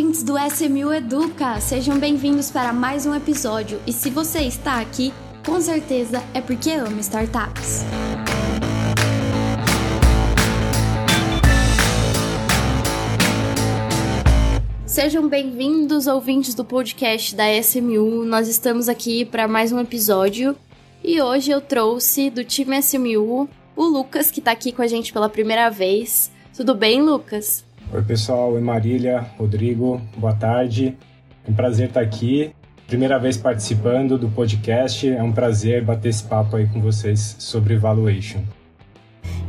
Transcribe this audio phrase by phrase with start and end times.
[0.00, 1.60] ouvintes do SMU Educa!
[1.60, 3.78] Sejam bem-vindos para mais um episódio.
[3.86, 5.12] E se você está aqui,
[5.44, 7.84] com certeza é porque ama startups.
[14.86, 18.24] Sejam bem-vindos, ouvintes do podcast da SMU.
[18.24, 20.56] Nós estamos aqui para mais um episódio
[21.04, 23.46] e hoje eu trouxe do time SMU
[23.76, 26.30] o Lucas, que está aqui com a gente pela primeira vez.
[26.56, 27.68] Tudo bem, Lucas?
[27.92, 28.52] Oi, pessoal.
[28.52, 30.00] Oi, Marília, Rodrigo.
[30.16, 30.96] Boa tarde.
[31.44, 32.52] É um prazer estar aqui.
[32.86, 35.10] Primeira vez participando do podcast.
[35.10, 38.44] É um prazer bater esse papo aí com vocês sobre valuation.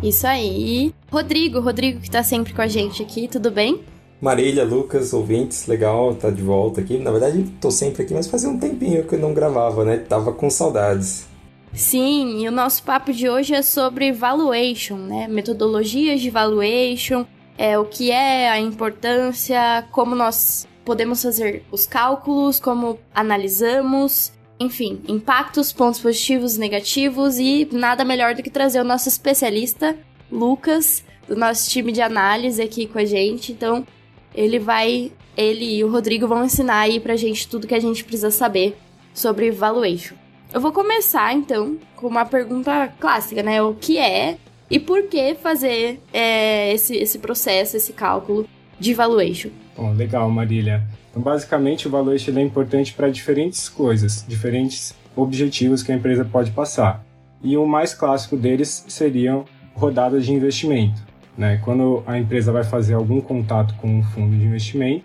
[0.02, 0.92] Isso aí.
[1.12, 3.84] Rodrigo, Rodrigo que está sempre com a gente aqui, tudo bem?
[4.20, 6.98] Marília, Lucas, ouvintes, legal estar tá de volta aqui.
[6.98, 9.98] Na verdade, estou sempre aqui, mas fazia um tempinho que eu não gravava, né?
[9.98, 11.28] Tava com saudades.
[11.74, 15.28] Sim, e o nosso papo de hoje é sobre valuation, né?
[15.28, 17.26] Metodologias de valuation,
[17.58, 25.02] é, o que é a importância, como nós podemos fazer os cálculos, como analisamos, enfim,
[25.08, 29.98] impactos, pontos positivos negativos, e nada melhor do que trazer o nosso especialista,
[30.32, 33.52] Lucas, do nosso time de análise aqui com a gente.
[33.52, 33.86] Então,
[34.34, 38.04] ele vai, ele e o Rodrigo vão ensinar aí pra gente tudo que a gente
[38.04, 38.78] precisa saber
[39.14, 40.16] sobre valuation.
[40.54, 43.62] Eu vou começar então com uma pergunta clássica, né?
[43.62, 44.38] O que é
[44.72, 48.48] e por que fazer é, esse, esse processo, esse cálculo
[48.80, 49.50] de valuation?
[49.76, 50.82] Bom, legal, Marília.
[51.10, 56.52] Então, basicamente, o valuation é importante para diferentes coisas, diferentes objetivos que a empresa pode
[56.52, 57.04] passar.
[57.44, 61.02] E o mais clássico deles seriam rodadas de investimento.
[61.38, 61.60] Né?
[61.66, 65.04] Quando a empresa vai fazer algum contato com um fundo de investimento,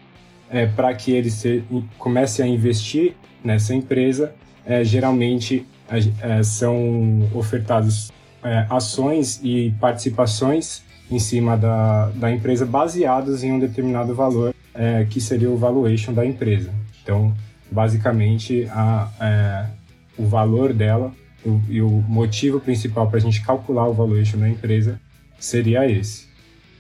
[0.49, 1.65] é, para que ele se,
[1.99, 4.33] comece a investir nessa empresa,
[4.65, 5.67] é, geralmente
[6.21, 13.59] é, são ofertados é, ações e participações em cima da, da empresa baseadas em um
[13.59, 16.73] determinado valor, é, que seria o valuation da empresa.
[17.03, 17.35] Então,
[17.71, 19.67] basicamente, a, é,
[20.19, 21.13] o valor dela
[21.45, 25.01] o, e o motivo principal para a gente calcular o valuation da empresa
[25.39, 26.27] seria esse.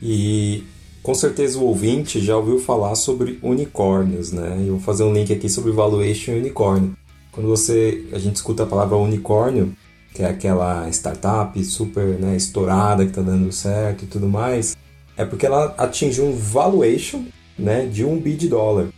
[0.02, 0.64] E
[1.02, 4.56] com certeza o ouvinte já ouviu falar sobre unicórnios, né?
[4.60, 6.96] Eu vou fazer um link aqui sobre valuation e unicórnio.
[7.30, 9.72] Quando você a gente escuta a palavra unicórnio,
[10.16, 14.74] que é aquela startup super né, estourada que está dando certo e tudo mais,
[15.14, 17.24] é porque ela atingiu um valuation
[17.58, 18.88] né, de um bi de dólar,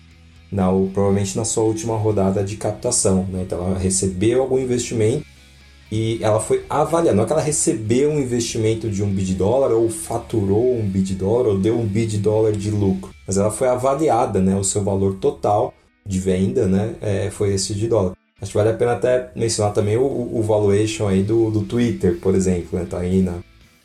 [0.50, 3.26] na, provavelmente na sua última rodada de captação.
[3.32, 3.42] Né?
[3.42, 5.26] Então ela recebeu algum investimento
[5.90, 7.16] e ela foi avaliada.
[7.16, 10.88] Não é que ela recebeu um investimento de um bi de dólar, ou faturou um
[10.88, 14.40] bi de dólar, ou deu um bi de dólar de lucro, mas ela foi avaliada,
[14.40, 14.54] né?
[14.54, 15.74] o seu valor total
[16.06, 18.17] de venda né, é, foi esse de dólar.
[18.40, 22.18] Acho que vale a pena até mencionar também o, o valuation aí do, do Twitter,
[22.20, 22.86] por exemplo, né?
[22.88, 23.38] Tá aí na,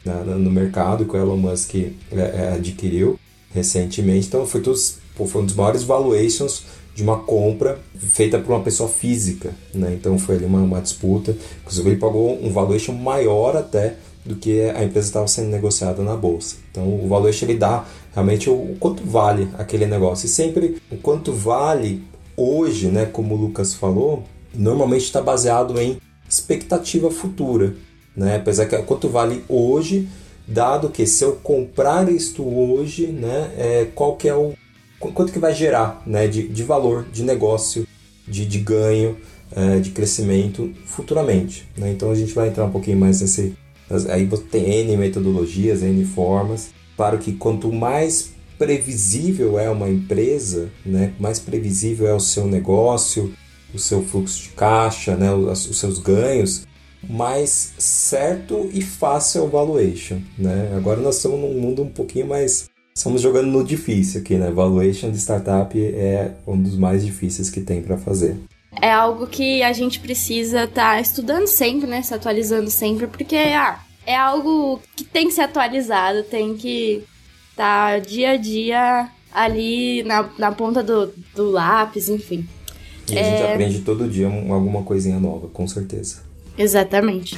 [0.06, 3.20] na, no mercado que o Elon Musk é, é, adquiriu
[3.52, 4.28] recentemente.
[4.28, 8.88] Então foi, todos, foi um dos maiores valuations de uma compra feita por uma pessoa
[8.88, 9.94] física, né?
[9.94, 11.36] Então foi ali uma, uma disputa.
[11.62, 16.16] Inclusive ele pagou um valuation maior até do que a empresa estava sendo negociada na
[16.16, 16.58] bolsa.
[16.70, 20.28] Então o valuation ele dá realmente o, o quanto vale aquele negócio.
[20.28, 22.04] E sempre o quanto vale
[22.38, 25.98] hoje, né, como o Lucas falou, normalmente está baseado em
[26.30, 27.76] expectativa futura,
[28.16, 28.38] né?
[28.38, 30.08] Apesar que quanto vale hoje,
[30.48, 34.54] dado que se eu comprar isto hoje, né, é, qual que é o
[35.00, 37.86] quanto que vai gerar, né, de, de valor, de negócio,
[38.26, 39.18] de, de ganho,
[39.54, 41.92] é, de crescimento futuramente, né?
[41.92, 43.56] Então a gente vai entrar um pouquinho mais nesse
[44.10, 46.70] aí você tem N metodologias, N formas.
[46.96, 53.34] Claro que quanto mais previsível é uma empresa, né, mais previsível é o seu negócio,
[53.74, 56.66] o seu fluxo de caixa, né, os, seus ganhos,
[57.10, 60.20] mais certo e fácil é o valuation.
[60.38, 60.74] Né?
[60.76, 62.70] Agora nós estamos num mundo um pouquinho mais.
[62.96, 64.52] Estamos jogando no difícil aqui, né?
[64.52, 68.38] Valuation de startup é um dos mais difíceis que tem para fazer.
[68.80, 72.04] É algo que a gente precisa estar tá estudando sempre, né?
[72.04, 77.04] Se atualizando sempre, porque ah, é algo que tem que ser atualizado, tem que
[77.50, 82.48] estar tá dia a dia ali na, na ponta do, do lápis, enfim.
[83.10, 83.24] E a é...
[83.24, 86.24] gente aprende todo dia alguma coisinha nova, com certeza.
[86.58, 87.38] Exatamente.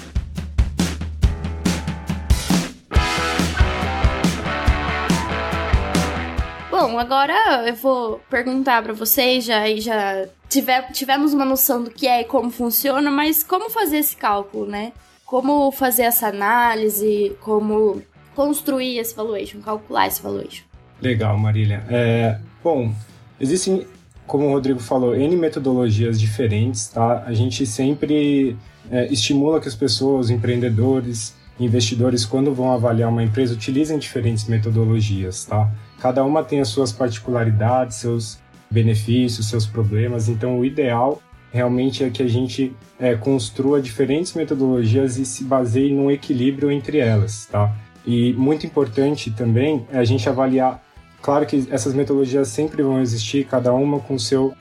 [6.69, 12.05] Bom, agora eu vou perguntar para vocês, já, já tive, tivemos uma noção do que
[12.05, 14.91] é e como funciona, mas como fazer esse cálculo, né?
[15.25, 18.03] Como fazer essa análise, como
[18.35, 20.63] construir esse valuation, calcular esse valuation.
[21.01, 21.83] Legal, Marília.
[21.89, 22.93] É, bom,
[23.39, 23.87] existem
[24.27, 27.23] como o Rodrigo falou, N metodologias diferentes, tá?
[27.25, 28.57] A gente sempre
[28.89, 35.45] é, estimula que as pessoas, empreendedores, investidores, quando vão avaliar uma empresa, utilizem diferentes metodologias,
[35.45, 35.71] tá?
[35.99, 38.39] Cada uma tem as suas particularidades, seus
[38.69, 45.17] benefícios, seus problemas, então o ideal realmente é que a gente é, construa diferentes metodologias
[45.17, 47.73] e se baseie num equilíbrio entre elas, tá?
[48.05, 50.83] E muito importante também é a gente avaliar,
[51.25, 54.53] claro que essas metodologias sempre vão existir, cada uma com seu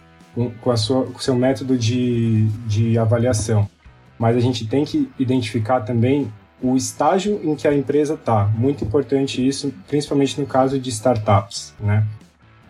[0.62, 3.68] com a sua com seu método de, de avaliação,
[4.18, 6.32] mas a gente tem que identificar também
[6.62, 8.46] o estágio em que a empresa está.
[8.46, 12.04] Muito importante isso, principalmente no caso de startups, né?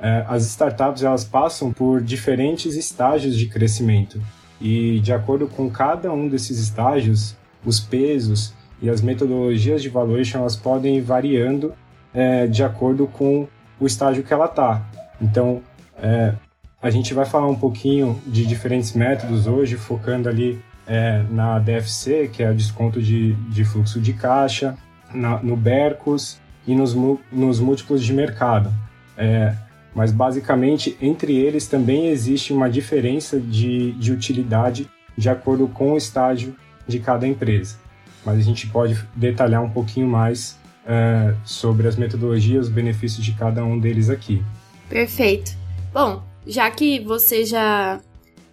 [0.01, 4.21] É, as startups elas passam por diferentes estágios de crescimento
[4.61, 8.53] e de acordo com cada um desses estágios, os pesos
[8.83, 11.73] e as metodologias de valuation elas podem ir variando
[12.13, 13.47] é, de acordo com
[13.79, 14.83] o estágio que ela está.
[15.21, 15.63] Então,
[15.99, 16.35] é,
[16.83, 22.29] a gente vai falar um pouquinho de diferentes métodos hoje, focando ali é, na DFC,
[22.33, 24.77] que é o desconto de, de fluxo de caixa,
[25.13, 26.95] na, no Bercos e nos,
[27.33, 28.73] nos múltiplos de mercado.
[29.17, 29.55] É,
[29.95, 35.97] mas basicamente entre eles também existe uma diferença de, de utilidade de acordo com o
[35.97, 36.55] estágio
[36.87, 37.77] de cada empresa.
[38.25, 43.33] Mas a gente pode detalhar um pouquinho mais é, sobre as metodologias, os benefícios de
[43.33, 44.43] cada um deles aqui.
[44.89, 45.53] Perfeito.
[45.93, 48.01] Bom, já que você já,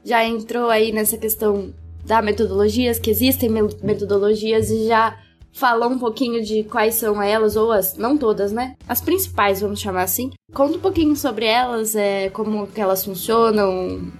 [0.04, 1.74] já entrou aí nessa questão
[2.06, 3.50] da metodologias, que existem
[3.84, 5.18] metodologias e já
[5.54, 8.76] falou um pouquinho de quais são elas, ou as, não todas, né?
[8.88, 10.32] As principais, vamos chamar assim.
[10.54, 14.12] Conta um pouquinho sobre elas, é, como que elas funcionam.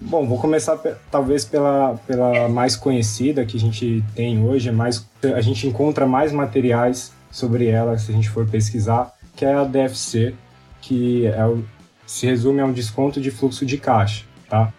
[0.00, 0.76] Bom, vou começar
[1.10, 6.06] talvez pela, pela mais conhecida que a gente tem hoje, é mais, a gente encontra
[6.06, 10.34] mais materiais sobre ela se a gente for pesquisar, que é a DFC,
[10.80, 11.64] que é o,
[12.06, 14.72] se resume a um desconto de fluxo de caixa, tá?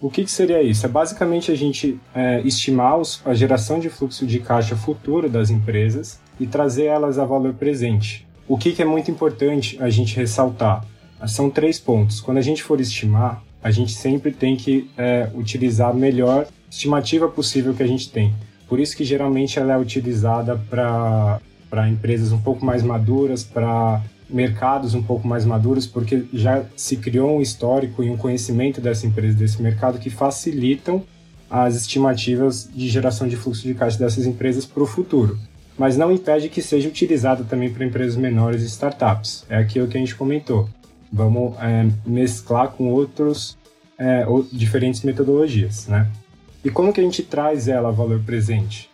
[0.00, 0.86] O que, que seria isso?
[0.86, 5.50] É basicamente a gente é, estimar os, a geração de fluxo de caixa futuro das
[5.50, 8.26] empresas e trazer elas a valor presente.
[8.46, 10.84] O que, que é muito importante a gente ressaltar?
[11.26, 12.20] São três pontos.
[12.20, 17.28] Quando a gente for estimar, a gente sempre tem que é, utilizar a melhor estimativa
[17.28, 18.32] possível que a gente tem.
[18.68, 21.40] Por isso que geralmente ela é utilizada para
[21.88, 27.38] empresas um pouco mais maduras, para mercados um pouco mais maduros, porque já se criou
[27.38, 31.02] um histórico e um conhecimento dessa empresa, desse mercado, que facilitam
[31.50, 35.38] as estimativas de geração de fluxo de caixa dessas empresas para o futuro.
[35.78, 39.44] Mas não impede que seja utilizado também para empresas menores e startups.
[39.48, 40.68] É aquilo que a gente comentou.
[41.10, 43.56] Vamos é, mesclar com outros
[43.96, 46.10] é, diferentes metodologias, né?
[46.64, 48.87] E como que a gente traz ela valor presente?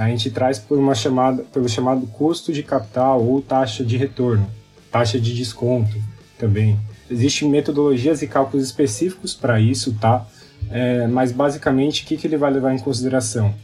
[0.00, 4.48] A gente traz por uma chamada, pelo chamado custo de capital ou taxa de retorno
[4.90, 5.96] taxa de desconto
[6.38, 6.78] também.
[7.10, 10.26] Existem metodologias e cálculos específicos para isso, tá?
[10.70, 13.54] É, mas basicamente, o que, que ele vai levar em consideração?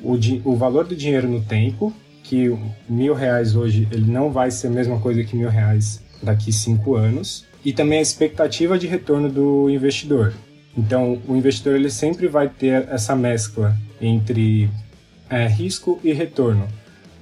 [0.00, 0.14] O,
[0.44, 1.92] o valor do dinheiro no tempo,
[2.22, 2.56] que
[2.88, 6.94] mil reais hoje ele não vai ser a mesma coisa que mil reais daqui cinco
[6.94, 10.32] anos, e também a expectativa de retorno do investidor.
[10.76, 14.68] Então, o investidor ele sempre vai ter essa mescla entre
[15.34, 16.68] é, risco e retorno.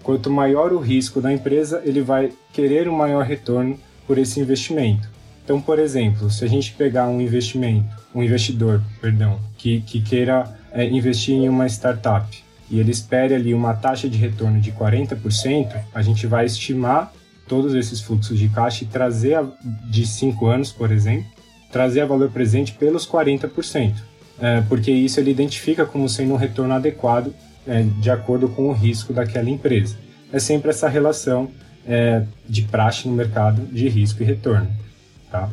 [0.02, 5.08] Quanto maior o risco da empresa, ele vai querer um maior retorno por esse investimento.
[5.42, 10.44] Então, por exemplo, se a gente pegar um investimento, um investidor, perdão, que, que queira
[10.72, 12.26] é, investir em uma startup
[12.70, 17.12] e ele espere ali uma taxa de retorno de 40%, a gente vai estimar
[17.48, 19.46] todos esses fluxos de caixa e trazer a,
[19.88, 21.30] de 5 anos, por exemplo,
[21.70, 23.94] trazer a valor presente pelos 40%,
[24.40, 27.32] é, porque isso ele identifica como sendo um retorno adequado
[27.66, 29.96] é, de acordo com o risco daquela empresa.
[30.32, 31.50] É sempre essa relação
[31.86, 34.68] é, de praxe no mercado de risco e retorno.
[35.30, 35.48] Tá?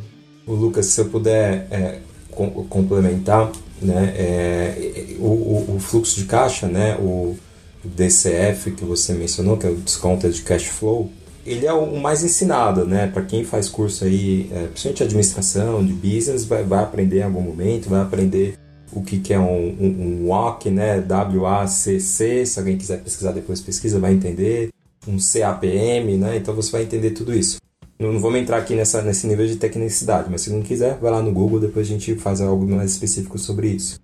[0.46, 2.00] O Lucas, se eu puder é,
[2.32, 3.52] com, complementar,
[3.82, 7.38] né, é, o, o, fluxo de caixa, né, o
[7.84, 11.10] DCF que você mencionou, que é o desconto de cash flow,
[11.46, 13.08] ele é o mais ensinado, né?
[13.08, 17.24] Para quem faz curso aí, é, principalmente de administração, de business, vai, vai aprender em
[17.24, 18.56] algum momento, vai aprender
[18.92, 21.02] o que, que é um, um, um WACC, né?
[21.02, 24.70] W-A-C-C, se alguém quiser pesquisar depois, pesquisa, vai entender.
[25.08, 26.38] Um CAPM, né?
[26.38, 27.58] Então você vai entender tudo isso.
[27.98, 31.12] Não, não vamos entrar aqui nessa, nesse nível de tecnicidade, mas se não quiser, vai
[31.12, 34.00] lá no Google, depois a gente faz algo mais específico sobre isso.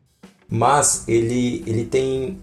[0.50, 2.39] Mas ele, ele tem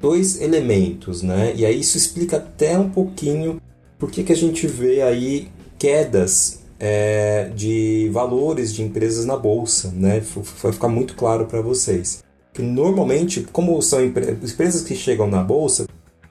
[0.00, 1.54] dois elementos, né?
[1.54, 3.60] E aí isso explica até um pouquinho
[3.98, 5.48] por que, que a gente vê aí
[5.78, 10.22] quedas é, de valores de empresas na bolsa, né?
[10.62, 12.22] Vai ficar muito claro para vocês.
[12.52, 15.86] Que normalmente, como são empresas que chegam na bolsa,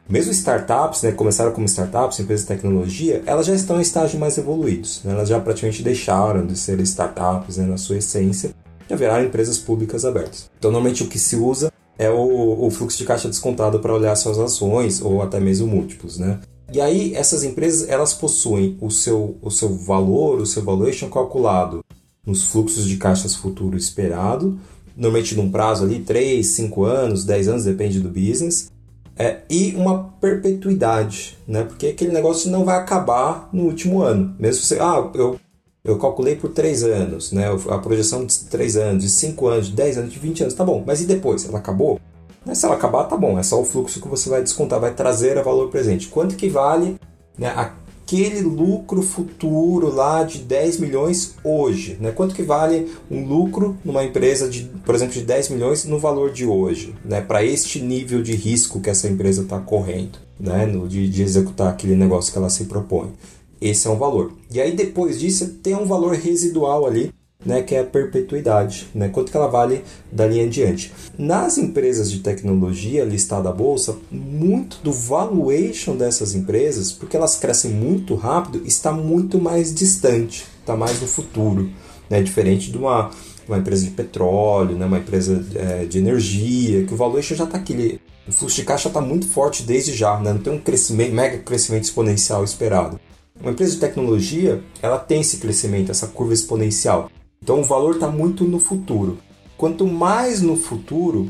[0.08, 4.38] mesmo startups, né, começaram como startups, empresas de tecnologia, elas já estão em estágio mais
[4.38, 5.02] evoluídos.
[5.04, 5.14] Né?
[5.14, 8.52] Elas já praticamente deixaram de ser startups né, na sua essência,
[8.90, 10.50] já viraram empresas públicas abertas.
[10.58, 14.16] Então, normalmente o que se usa é o, o fluxo de caixa descontado para olhar
[14.16, 16.40] suas ações ou até mesmo múltiplos, né?
[16.72, 21.84] E aí essas empresas elas possuem o seu, o seu valor, o seu valuation calculado
[22.26, 24.58] nos fluxos de caixas futuro esperado,
[24.96, 28.72] normalmente num prazo ali 3, 5 anos, 10 anos, depende do business,
[29.16, 31.64] é, e uma perpetuidade, né?
[31.64, 34.36] Porque aquele negócio não vai acabar no último ano.
[34.40, 35.40] Mesmo você, ah, eu,
[35.84, 37.46] eu calculei por 3 anos, né?
[37.70, 40.66] A projeção de 3 anos, de 5 anos, de 10 anos, de 20 anos, tá
[40.66, 40.84] bom.
[40.86, 41.46] Mas e depois?
[41.46, 42.00] Ela acabou?
[42.46, 43.40] Mas se ela acabar, tá bom.
[43.40, 46.08] É só o fluxo que você vai descontar, vai trazer a valor presente.
[46.08, 46.98] Quanto que vale
[47.38, 51.98] né, aquele lucro futuro lá de 10 milhões hoje?
[52.00, 52.12] Né?
[52.12, 56.32] Quanto que vale um lucro numa empresa, de, por exemplo, de 10 milhões no valor
[56.32, 56.94] de hoje?
[57.06, 57.22] Né?
[57.22, 60.66] Para este nível de risco que essa empresa está correndo, né?
[60.66, 63.14] No, de, de executar aquele negócio que ela se propõe.
[63.62, 64.34] Esse é um valor.
[64.52, 67.14] E aí depois disso tem um valor residual ali
[67.46, 70.92] né, que é a perpetuidade, né, quanto que ela vale dali em diante.
[71.18, 77.72] Nas empresas de tecnologia listadas à bolsa, muito do valuation dessas empresas, porque elas crescem
[77.72, 81.70] muito rápido, está muito mais distante, está mais no futuro,
[82.10, 83.12] né, diferente de uma,
[83.48, 87.58] uma empresa de petróleo, né, uma empresa é, de energia, que o valuation já está
[87.58, 91.14] aqui, o fluxo de caixa está muito forte desde já, né, não tem um crescimento,
[91.14, 93.00] mega crescimento exponencial esperado.
[93.40, 97.10] Uma empresa de tecnologia, ela tem esse crescimento, essa curva exponencial.
[97.44, 99.18] Então o valor está muito no futuro.
[99.58, 101.30] Quanto mais no futuro,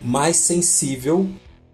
[0.00, 1.26] mais sensível,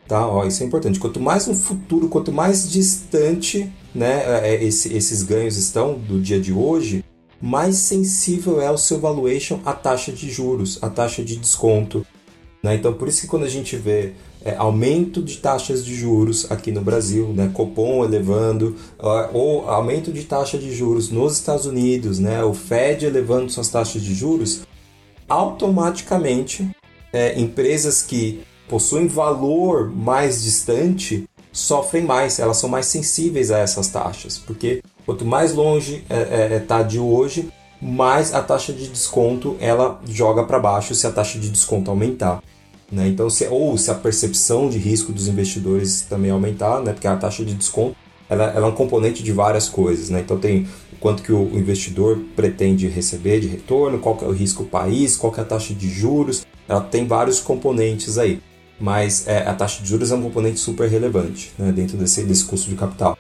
[0.08, 0.26] tá?
[0.26, 0.98] Ó, isso é importante.
[0.98, 6.18] Quanto mais no futuro, quanto mais distante, né, é, é, esse, esses ganhos estão do
[6.18, 7.04] dia de hoje,
[7.38, 12.06] mais sensível é o seu valuation à taxa de juros, à taxa de desconto.
[12.62, 12.76] Né?
[12.76, 14.14] Então, por isso que quando a gente vê
[14.44, 17.50] é, aumento de taxas de juros aqui no Brasil, né?
[17.52, 18.76] Copom elevando,
[19.32, 22.42] ou aumento de taxa de juros nos Estados Unidos, né?
[22.42, 24.62] o Fed elevando suas taxas de juros,
[25.28, 26.68] automaticamente
[27.12, 33.88] é, empresas que possuem valor mais distante sofrem mais, elas são mais sensíveis a essas
[33.88, 37.50] taxas, porque quanto mais longe está é, é, tá de hoje,
[37.82, 42.42] mais a taxa de desconto ela joga para baixo se a taxa de desconto aumentar.
[42.90, 43.08] Né?
[43.08, 46.92] Então, se, ou se a percepção de risco dos investidores também aumentar, né?
[46.92, 47.96] porque a taxa de desconto
[48.28, 50.08] ela, ela, é um componente de várias coisas.
[50.10, 50.20] Né?
[50.20, 54.64] Então, tem o quanto que o investidor pretende receber de retorno, qual é o risco
[54.64, 58.40] país, qual é a taxa de juros, ela tem vários componentes aí.
[58.78, 61.70] Mas é, a taxa de juros é um componente super relevante né?
[61.70, 63.18] dentro desse, desse custo de capital.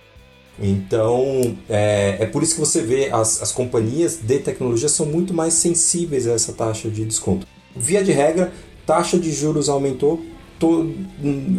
[0.60, 5.32] Então, é, é por isso que você vê as, as companhias de tecnologia são muito
[5.32, 7.46] mais sensíveis a essa taxa de desconto.
[7.74, 8.52] Via de regra,
[8.86, 10.22] taxa de juros aumentou,
[10.58, 10.92] to,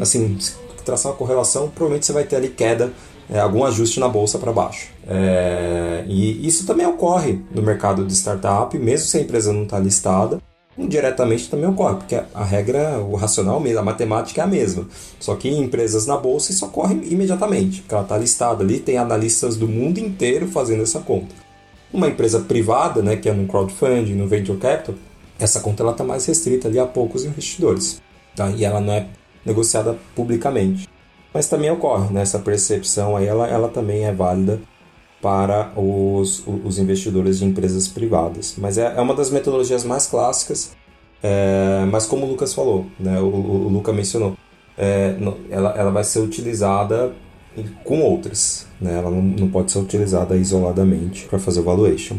[0.02, 2.92] assim, se traçar uma correlação, provavelmente você vai ter ali queda,
[3.30, 4.90] é, algum ajuste na bolsa para baixo.
[5.08, 9.80] É, e isso também ocorre no mercado de startup, mesmo se a empresa não está
[9.80, 10.40] listada,
[10.78, 14.88] indiretamente também ocorre, porque a regra, o racional, a matemática é a mesma.
[15.20, 18.98] Só que em empresas na bolsa isso ocorre imediatamente, porque ela está listada ali, tem
[18.98, 21.34] analistas do mundo inteiro fazendo essa conta.
[21.94, 24.96] Uma empresa privada, né, que é no crowdfunding, no venture capital,
[25.44, 28.02] essa conta ela está mais restrita ali a poucos investidores,
[28.36, 28.50] tá?
[28.52, 29.08] E ela não é
[29.46, 30.88] negociada publicamente.
[31.34, 32.22] Mas também ocorre, né?
[32.22, 34.60] Essa percepção aí, ela, ela também é válida
[35.22, 38.56] para os, os investidores de empresas privadas.
[38.58, 40.72] Mas é, é uma das metodologias mais clássicas,
[41.24, 43.20] é, mas como o Lucas falou, né?
[43.20, 44.36] O, o, o Lucas mencionou,
[44.78, 45.16] é,
[45.50, 47.14] ela, ela vai ser utilizada
[47.84, 48.98] com outras, né?
[48.98, 52.18] Ela não, não pode ser utilizada isoladamente para fazer o valuation.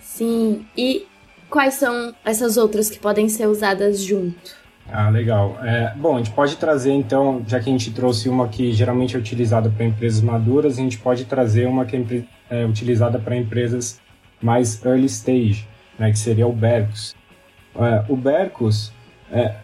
[0.00, 1.06] Sim, e
[1.50, 4.56] quais são essas outras que podem ser usadas junto?
[4.90, 5.58] Ah, legal.
[5.62, 9.16] É, bom, a gente pode trazer então, já que a gente trouxe uma que geralmente
[9.16, 11.96] é utilizada para empresas maduras, a gente pode trazer uma que
[12.50, 14.00] é, é utilizada para empresas
[14.40, 15.66] mais early stage,
[15.98, 17.14] né, que seria o Bercus.
[17.76, 18.92] É, o Bercus,
[19.30, 19.56] é,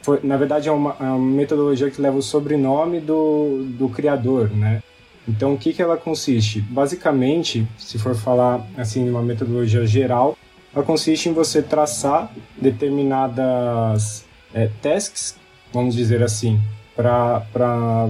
[0.00, 4.50] foi, na verdade, é uma, é uma, metodologia que leva o sobrenome do, do criador,
[4.50, 4.80] né?
[5.26, 6.60] Então, o que, que ela consiste?
[6.60, 10.37] Basicamente, se for falar assim, uma metodologia geral,
[10.78, 15.36] ela consiste em você traçar determinadas é, tasks,
[15.72, 16.60] vamos dizer assim,
[16.94, 18.08] para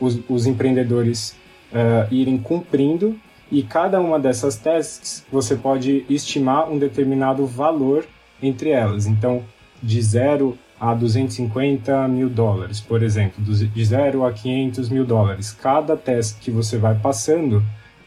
[0.00, 1.36] os, os, empreendedores
[1.72, 3.16] uh, irem cumprindo
[3.52, 8.04] e cada uma dessas tasks você pode estimar um determinado valor
[8.42, 9.06] entre elas.
[9.06, 9.44] Então,
[9.80, 15.52] de 0 a 250 mil dólares, por exemplo, de 0 a 500 mil dólares.
[15.52, 17.62] Cada task que você vai passando,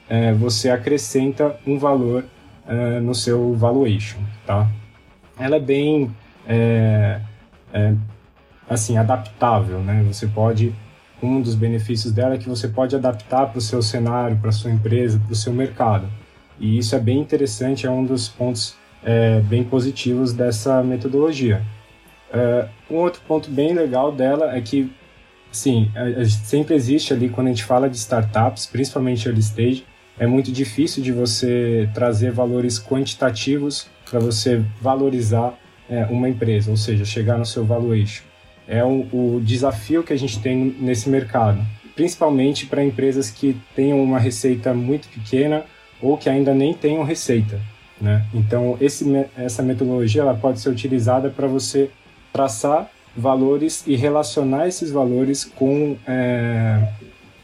[0.09, 2.25] é, você acrescenta um valor
[2.67, 4.69] uh, no seu valuation, tá?
[5.39, 6.15] Ela é bem,
[6.47, 7.19] é,
[7.73, 7.93] é,
[8.69, 10.03] assim, adaptável, né?
[10.07, 10.73] Você pode,
[11.21, 14.71] um dos benefícios dela é que você pode adaptar para o seu cenário, para sua
[14.71, 16.07] empresa, para o seu mercado.
[16.59, 21.63] E isso é bem interessante, é um dos pontos é, bem positivos dessa metodologia.
[22.31, 24.91] Uh, um outro ponto bem legal dela é que,
[25.51, 25.91] sim,
[26.45, 29.85] sempre existe ali quando a gente fala de startups, principalmente early stage,
[30.19, 35.57] é muito difícil de você trazer valores quantitativos para você valorizar
[35.89, 38.23] é, uma empresa, ou seja, chegar no seu valuation.
[38.67, 41.61] É o desafio que a gente tem nesse mercado,
[41.95, 45.65] principalmente para empresas que tenham uma receita muito pequena
[46.01, 47.59] ou que ainda nem tenham receita.
[47.99, 48.25] Né?
[48.33, 49.05] Então, esse,
[49.37, 51.91] essa metodologia ela pode ser utilizada para você
[52.31, 56.87] traçar valores e relacionar esses valores com é,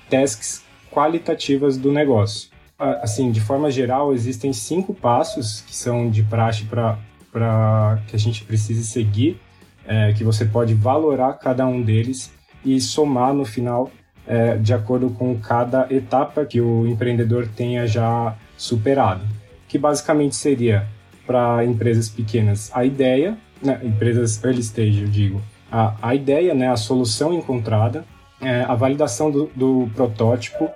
[0.10, 2.50] tasks qualitativas do negócio.
[2.80, 8.44] Assim, de forma geral, existem cinco passos que são de praxe para que a gente
[8.44, 9.40] precise seguir,
[9.86, 12.32] é, que você pode valorar cada um deles
[12.64, 13.90] e somar no final
[14.28, 19.22] é, de acordo com cada etapa que o empreendedor tenha já superado.
[19.68, 20.88] Que basicamente seria
[21.26, 25.42] para empresas pequenas a ideia, né, empresas early stage, eu digo,
[25.72, 28.06] a, a ideia, né, a solução encontrada,
[28.40, 30.70] é, a validação do, do protótipo,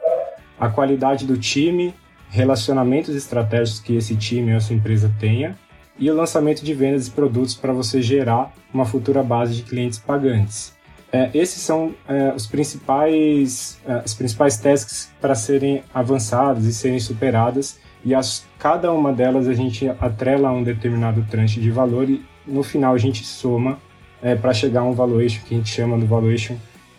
[0.61, 1.91] a qualidade do time,
[2.29, 5.57] relacionamentos estratégicos que esse time ou essa empresa tenha
[5.97, 9.97] e o lançamento de vendas e produtos para você gerar uma futura base de clientes
[9.97, 10.73] pagantes.
[11.11, 16.99] É, esses são é, os principais, é, os principais tasks para serem avançadas e serem
[16.99, 22.07] superadas e as, cada uma delas a gente atrela a um determinado tranche de valor
[22.07, 23.79] e no final a gente soma
[24.21, 26.55] é, para chegar a um valuation que a gente chama do valuation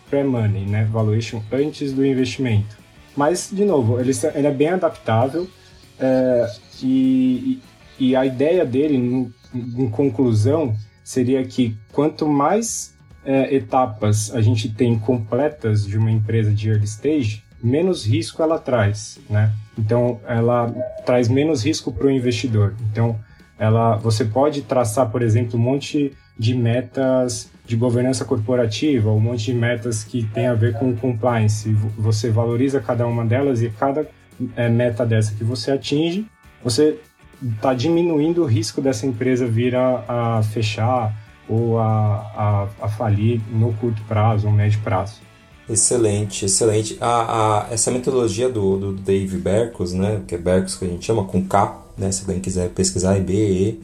[0.09, 0.83] pre-money, né?
[0.91, 2.82] Valuation antes do investimento.
[3.15, 5.47] Mas, de novo, ele, ele é bem adaptável
[5.99, 6.47] é,
[6.81, 7.61] e,
[7.99, 14.97] e a ideia dele, em conclusão, seria que quanto mais é, etapas a gente tem
[14.97, 19.53] completas de uma empresa de early stage, menos risco ela traz, né?
[19.77, 20.69] Então, ela
[21.05, 22.75] traz menos risco para o investidor.
[22.91, 23.17] Então,
[23.57, 29.45] ela, você pode traçar, por exemplo, um monte de metas de governança corporativa, um monte
[29.45, 31.71] de metas que tem a ver com compliance.
[31.97, 34.07] Você valoriza cada uma delas e cada
[34.55, 36.27] é, meta dessa que você atinge,
[36.63, 36.99] você
[37.41, 41.19] está diminuindo o risco dessa empresa vir a, a fechar
[41.49, 45.19] ou a, a, a, falir no curto prazo ou médio prazo.
[45.67, 46.95] Excelente, excelente.
[47.01, 51.23] A, essa metodologia do, do Dave Berkos, né, que é Berkos que a gente chama
[51.23, 53.83] com K, né, se alguém quiser pesquisar, é B-E-R-K-U-S,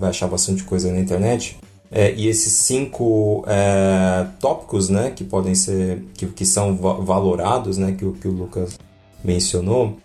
[0.00, 1.58] vai achar bastante coisa na internet.
[1.90, 7.92] É, e esses cinco é, tópicos, né, que podem ser, que, que são valorados, né,
[7.92, 8.78] que, que o Lucas
[9.22, 9.96] mencionou,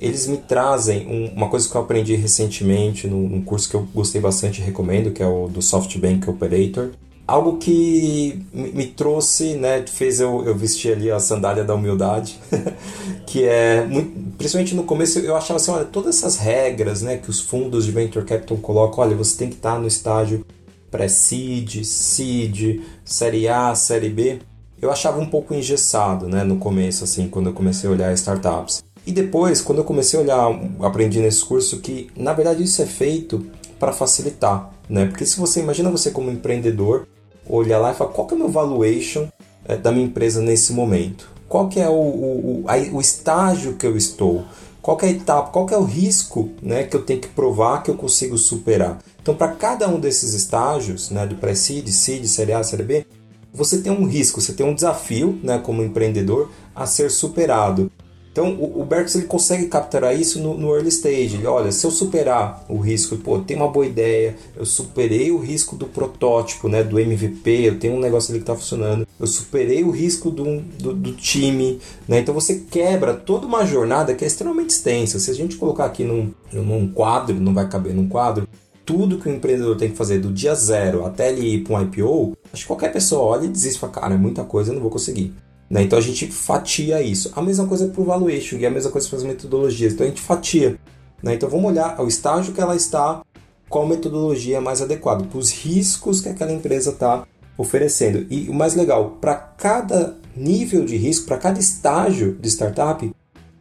[0.00, 3.86] eles me trazem um, uma coisa que eu aprendi recentemente num, num, curso que eu
[3.94, 6.90] gostei bastante e recomendo, que é o do SoftBank Operator.
[7.26, 12.38] Algo que me trouxe, né, fez eu, eu vestir ali a sandália da humildade,
[13.26, 17.28] que é, muito, principalmente no começo eu achava assim, olha, todas essas regras, né, que
[17.28, 20.44] os fundos de Venture Capital colocam, olha, você tem que estar no estágio
[20.90, 24.38] pré-seed, seed, série A, série B,
[24.80, 28.82] eu achava um pouco engessado, né, no começo, assim, quando eu comecei a olhar startups.
[29.06, 32.86] E depois, quando eu comecei a olhar, aprendi nesse curso que, na verdade, isso é
[32.86, 33.46] feito
[33.78, 35.06] para facilitar, né?
[35.06, 37.06] Porque se você imagina você como empreendedor,
[37.48, 39.28] olhar lá e falar qual que é o meu valuation
[39.64, 43.96] é, da minha empresa nesse momento, qual que é o, o, o, estágio que eu
[43.96, 44.44] estou,
[44.82, 47.90] qual é a etapa, qual é o risco, né, que eu tenho que provar que
[47.90, 48.98] eu consigo superar.
[49.28, 53.04] Então, para cada um desses estágios, né, do pré-seed, seed, série A, série B,
[53.52, 57.92] você tem um risco, você tem um desafio, né, como empreendedor, a ser superado.
[58.32, 61.36] Então, o, o Berks ele consegue capturar isso no, no, early stage.
[61.36, 65.36] Ele, olha, se eu superar o risco, pô, tem uma boa ideia, eu superei o
[65.36, 69.26] risco do protótipo, né, do MVP, eu tenho um negócio ali que está funcionando, eu
[69.26, 72.20] superei o risco do, do, do, time, né?
[72.20, 75.18] Então você quebra toda uma jornada que é extremamente extensa.
[75.18, 78.48] Se a gente colocar aqui num, num quadro, não vai caber num quadro,
[78.88, 81.82] tudo que o empreendedor tem que fazer do dia zero até ele ir para um
[81.82, 84.74] IPO, acho que qualquer pessoa olha e desiste e fala, cara, é muita coisa, eu
[84.76, 85.34] não vou conseguir.
[85.68, 85.82] Né?
[85.82, 87.30] Então a gente fatia isso.
[87.36, 89.92] A mesma coisa para o valuation e a mesma coisa para as metodologias.
[89.92, 90.78] Então a gente fatia.
[91.22, 91.34] Né?
[91.34, 93.20] Então vamos olhar o estágio que ela está,
[93.68, 97.26] qual metodologia é mais adequada, para os riscos que aquela empresa está
[97.58, 98.26] oferecendo.
[98.30, 103.12] E o mais legal, para cada nível de risco, para cada estágio de startup,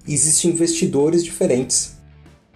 [0.08, 1.97] existem investidores diferentes.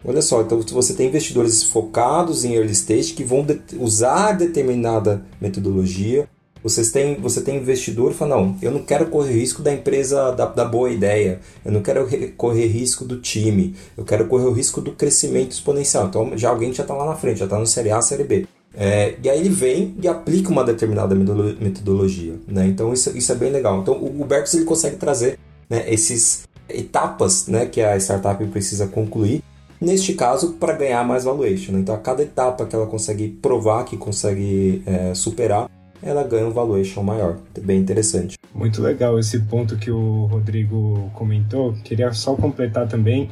[0.03, 5.23] Olha só, então você tem investidores focados em early stage que vão de usar determinada
[5.39, 6.27] metodologia.
[6.63, 10.31] Vocês têm, você tem investidor que fala, não, eu não quero correr risco da empresa
[10.31, 14.51] da, da boa ideia, eu não quero correr risco do time, eu quero correr o
[14.51, 16.07] risco do crescimento exponencial.
[16.07, 18.47] Então já alguém já está lá na frente, já está no Série A, Série B.
[18.73, 22.35] É, e aí ele vem e aplica uma determinada metodologia.
[22.47, 22.67] Né?
[22.67, 23.81] Então isso, isso é bem legal.
[23.81, 25.37] Então o, o Berks ele consegue trazer
[25.69, 29.40] né, esses etapas né, que a startup precisa concluir
[29.81, 31.73] neste caso, para ganhar mais valuation.
[31.73, 31.79] Né?
[31.79, 35.67] Então, a cada etapa que ela consegue provar que consegue é, superar,
[36.03, 37.37] ela ganha um valuation maior.
[37.59, 38.37] Bem interessante.
[38.53, 41.73] Muito legal esse ponto que o Rodrigo comentou.
[41.83, 43.29] Queria só completar também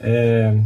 [0.00, 0.58] é,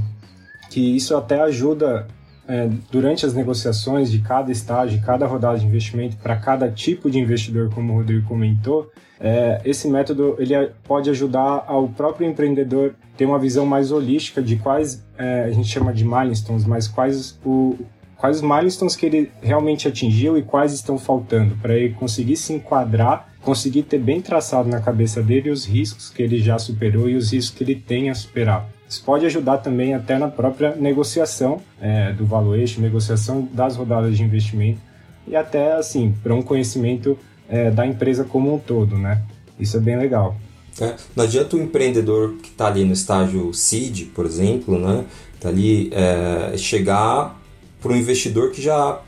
[0.71, 2.07] que isso até ajuda
[2.49, 7.19] é, durante as negociações de cada estágio, cada rodada de investimento, para cada tipo de
[7.19, 13.25] investidor, como o Rodrigo comentou, é, esse método ele pode ajudar ao próprio empreendedor ter
[13.25, 17.79] uma visão mais holística de quais é, a gente chama de milestones, mas quais o,
[18.17, 22.53] quais os milestones que ele realmente atingiu e quais estão faltando, para ele conseguir se
[22.53, 27.17] enquadrar, conseguir ter bem traçado na cabeça dele os riscos que ele já superou e
[27.17, 28.69] os riscos que ele tem a superar.
[28.89, 34.23] Isso pode ajudar também até na própria negociação é, do valuation, negociação das rodadas de
[34.23, 34.81] investimento
[35.27, 37.19] e até assim para um conhecimento
[37.49, 39.23] é, da empresa como um todo, né?
[39.59, 40.37] Isso é bem legal.
[40.81, 45.05] É, não adianta o empreendedor que está ali no estágio seed, por exemplo, né?
[45.41, 47.41] Tá ali é, chegar
[47.81, 49.01] para um investidor que já.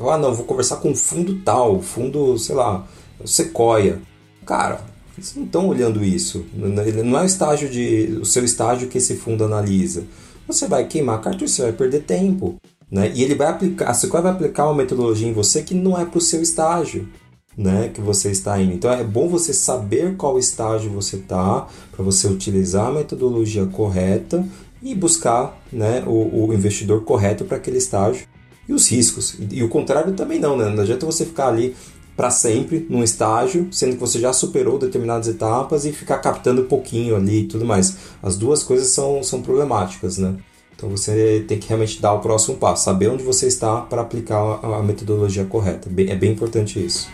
[0.00, 2.86] Ah, não, vou conversar com um fundo tal, fundo, sei lá,
[3.24, 4.00] Sequoia.
[4.44, 4.80] Cara,
[5.16, 6.44] eles não estão olhando isso.
[6.54, 8.18] Não é o estágio de.
[8.20, 10.04] o seu estágio que esse fundo analisa.
[10.46, 12.56] Você vai queimar cartucho, você vai perder tempo.
[12.90, 13.10] Né?
[13.14, 16.04] E ele vai aplicar, a Sequoia vai aplicar uma metodologia em você que não é
[16.04, 17.08] para o seu estágio.
[17.56, 18.72] Né, que você está indo.
[18.72, 24.44] Então é bom você saber qual estágio você está para você utilizar a metodologia correta
[24.82, 28.26] e buscar né, o, o investidor correto para aquele estágio
[28.68, 29.36] e os riscos.
[29.38, 30.68] E, e, o contrário também não, né?
[30.68, 31.76] Não adianta você ficar ali
[32.16, 36.66] para sempre num estágio, sendo que você já superou determinadas etapas e ficar captando um
[36.66, 37.96] pouquinho ali e tudo mais.
[38.22, 40.36] As duas coisas são, são problemáticas, né?
[40.76, 44.38] Então você tem que realmente dar o próximo passo, saber onde você está para aplicar
[44.38, 45.88] a, a metodologia correta.
[45.88, 47.08] É bem importante isso.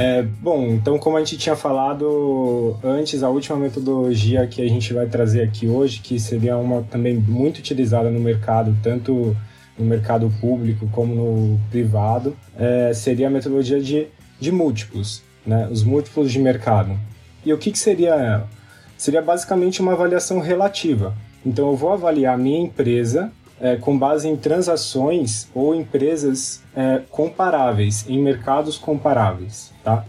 [0.00, 4.94] É, bom, então como a gente tinha falado antes, a última metodologia que a gente
[4.94, 9.36] vai trazer aqui hoje, que seria uma também muito utilizada no mercado, tanto
[9.78, 14.06] no mercado público como no privado, é, seria a metodologia de,
[14.40, 15.68] de múltiplos, né?
[15.70, 16.98] os múltiplos de mercado.
[17.44, 18.48] E o que, que seria ela?
[18.96, 21.14] Seria basicamente uma avaliação relativa.
[21.44, 23.30] Então eu vou avaliar a minha empresa
[23.60, 30.04] é, com base em transações ou empresas é, comparáveis, em mercados comparáveis, tá?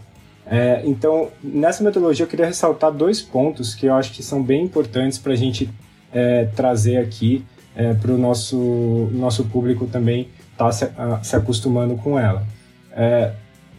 [0.46, 4.64] É, então, nessa metodologia eu queria ressaltar dois pontos que eu acho que são bem
[4.64, 5.70] importantes para a gente
[6.12, 7.44] é, trazer aqui
[7.76, 10.90] é, para o nosso, nosso público também estar tá se,
[11.22, 12.44] se, acostumando com ela.
[12.90, 13.32] É,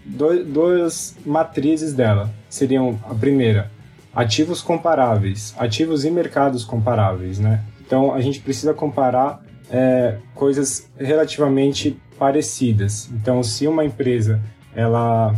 [0.06, 3.72] duas matrizes dela seriam a primeira,
[4.16, 7.64] ativos comparáveis, ativos e mercados comparáveis, né?
[7.86, 13.10] Então a gente precisa comparar é, coisas relativamente parecidas.
[13.12, 14.40] Então, se uma empresa
[14.76, 15.36] ela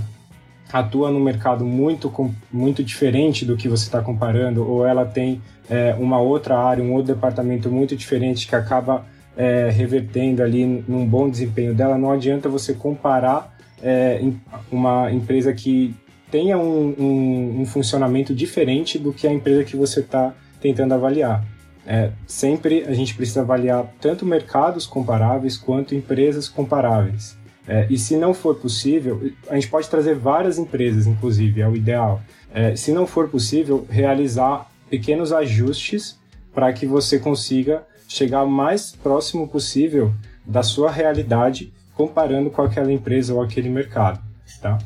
[0.71, 2.11] atua num mercado muito,
[2.51, 6.91] muito diferente do que você está comparando, ou ela tem é, uma outra área, um
[6.91, 9.05] outro departamento muito diferente que acaba
[9.37, 14.21] é, revertendo ali num bom desempenho dela, não adianta você comparar é,
[14.69, 15.95] uma empresa que
[16.29, 21.54] tenha um, um, um funcionamento diferente do que a empresa que você está tentando avaliar.
[21.85, 27.37] É, sempre a gente precisa avaliar tanto mercados comparáveis quanto empresas comparáveis.
[27.67, 31.75] É, e se não for possível, a gente pode trazer várias empresas, inclusive, é o
[31.75, 32.21] ideal.
[32.53, 36.17] É, se não for possível, realizar pequenos ajustes
[36.53, 40.13] para que você consiga chegar mais próximo possível
[40.45, 44.21] da sua realidade comparando com aquela empresa ou aquele mercado.
[44.61, 44.77] Tá?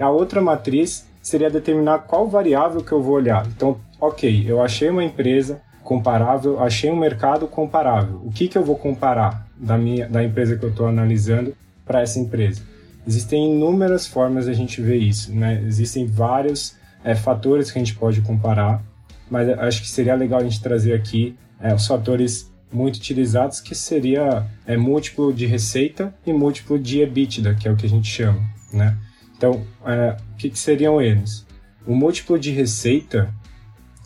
[0.00, 3.46] A outra matriz seria determinar qual variável que eu vou olhar.
[3.46, 8.20] Então, ok, eu achei uma empresa, comparável, achei um mercado comparável.
[8.22, 12.02] O que, que eu vou comparar da, minha, da empresa que eu estou analisando para
[12.02, 12.60] essa empresa?
[13.06, 15.64] Existem inúmeras formas de a gente ver isso, né?
[15.66, 18.82] Existem vários é, fatores que a gente pode comparar,
[19.30, 23.74] mas acho que seria legal a gente trazer aqui é, os fatores muito utilizados, que
[23.74, 28.10] seria é, múltiplo de receita e múltiplo de EBITDA, que é o que a gente
[28.10, 28.42] chama,
[28.74, 28.94] né?
[29.34, 31.46] Então, é, o que, que seriam eles?
[31.86, 33.32] O múltiplo de receita,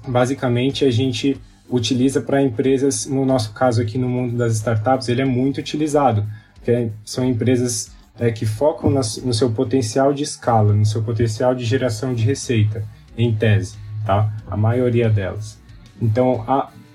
[0.06, 1.40] basicamente, a gente
[1.72, 6.26] utiliza para empresas, no nosso caso aqui no mundo das startups, ele é muito utilizado,
[6.62, 11.64] que são empresas é, que focam no seu potencial de escala, no seu potencial de
[11.64, 12.84] geração de receita,
[13.16, 14.30] em tese, tá?
[14.46, 15.58] A maioria delas.
[16.00, 16.44] Então,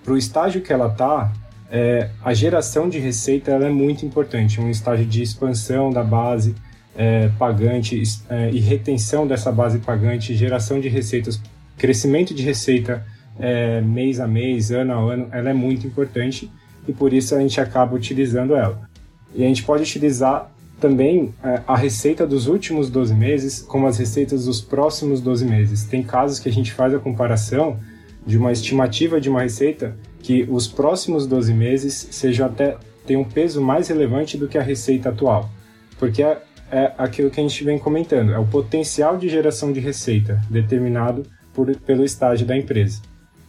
[0.03, 1.33] para o estágio que ela está,
[1.71, 6.55] é, a geração de receita é muito importante, um estágio de expansão da base
[6.95, 11.41] é, pagante é, e retenção dessa base pagante, geração de receitas,
[11.77, 13.05] crescimento de receita
[13.39, 16.51] é, mês a mês, ano a ano, ela é muito importante
[16.87, 18.87] e por isso a gente acaba utilizando ela.
[19.35, 23.97] E a gente pode utilizar também é, a receita dos últimos 12 meses como as
[23.97, 25.83] receitas dos próximos 12 meses.
[25.83, 27.79] Tem casos que a gente faz a comparação
[28.25, 33.25] de uma estimativa de uma receita que os próximos 12 meses sejam até tenham um
[33.25, 35.49] peso mais relevante do que a receita atual.
[35.97, 39.79] Porque é, é aquilo que a gente vem comentando, é o potencial de geração de
[39.79, 41.23] receita determinado
[41.53, 43.01] por, pelo estágio da empresa.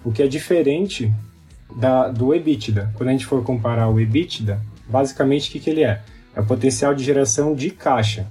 [0.05, 1.13] O que é diferente
[1.77, 2.93] da, do EBITDA.
[2.95, 6.01] Quando a gente for comparar o EBITDA, basicamente o que, que ele é?
[6.35, 8.27] É o potencial de geração de caixa,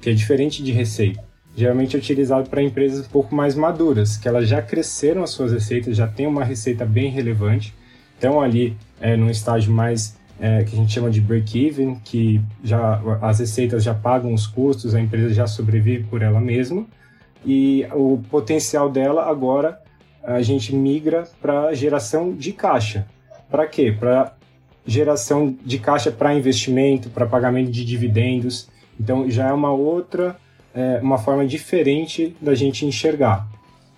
[0.00, 1.22] que é diferente de receita.
[1.56, 5.52] Geralmente é utilizado para empresas um pouco mais maduras, que elas já cresceram as suas
[5.52, 7.72] receitas, já têm uma receita bem relevante,
[8.14, 13.00] estão ali é, num estágio mais é, que a gente chama de break-even, que já
[13.22, 16.84] as receitas já pagam os custos, a empresa já sobrevive por ela mesma,
[17.46, 19.80] e o potencial dela agora
[20.24, 23.06] a gente migra para geração de caixa.
[23.50, 23.92] Para quê?
[23.92, 24.32] Para
[24.86, 28.68] geração de caixa para investimento, para pagamento de dividendos.
[28.98, 30.36] Então já é uma outra,
[30.74, 33.46] é, uma forma diferente da gente enxergar.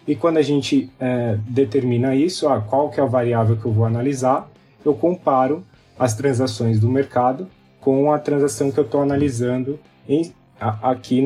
[0.06, 3.72] E quando a gente é, determina isso, ah, qual que é a variável que eu
[3.72, 4.48] vou analisar,
[4.84, 5.64] eu comparo
[5.98, 7.48] as transações do mercado
[7.80, 11.24] com a transação que eu estou analisando em, a, aqui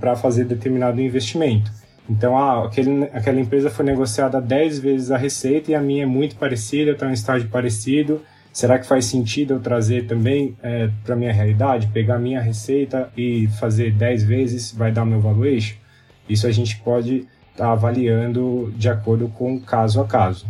[0.00, 1.70] para fazer determinado investimento.
[2.08, 6.06] Então, ah, aquele, aquela empresa foi negociada 10 vezes a receita e a minha é
[6.06, 8.22] muito parecida, está em um estágio parecido,
[8.58, 13.08] Será que faz sentido eu trazer também é, para minha realidade, pegar a minha receita
[13.16, 15.76] e fazer 10 vezes vai dar meu valuation?
[16.28, 17.18] Isso a gente pode
[17.52, 20.44] estar tá avaliando de acordo com caso a caso.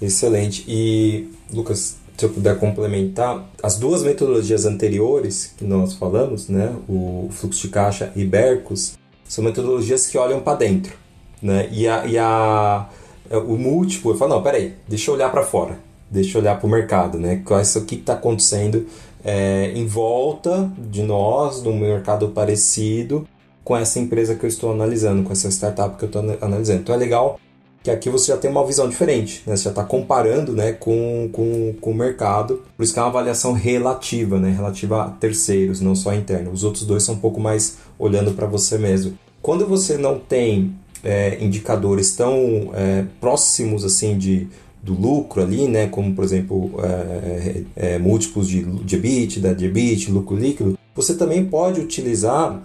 [0.00, 0.64] Excelente.
[0.66, 7.28] E, Lucas, se eu puder complementar, as duas metodologias anteriores que nós falamos, né, o
[7.30, 8.96] fluxo de caixa e Bercos,
[9.30, 10.92] são metodologias que olham para dentro,
[11.40, 11.68] né?
[11.72, 12.88] E a, e a
[13.30, 15.78] o múltiplo, eu falo, não, peraí, deixa eu olhar para fora
[16.10, 17.42] deixa eu olhar para o mercado, né?
[17.46, 18.86] O que está acontecendo
[19.24, 23.26] é, em volta de nós, num mercado parecido
[23.62, 26.80] com essa empresa que eu estou analisando, com essa startup que eu estou analisando.
[26.80, 27.38] Então é legal
[27.82, 29.56] que aqui você já tem uma visão diferente, né?
[29.56, 33.08] Você já está comparando né, com, com, com o mercado, por isso que é uma
[33.08, 34.50] avaliação relativa, né?
[34.50, 36.50] relativa a terceiros, não só interna.
[36.50, 39.18] Os outros dois são um pouco mais olhando para você mesmo.
[39.40, 44.48] Quando você não tem é, indicadores tão é, próximos assim de
[44.82, 50.10] do lucro ali, né, como por exemplo é, é, múltiplos de, de EBITDA, de EBIT,
[50.10, 52.62] lucro líquido, você também pode utilizar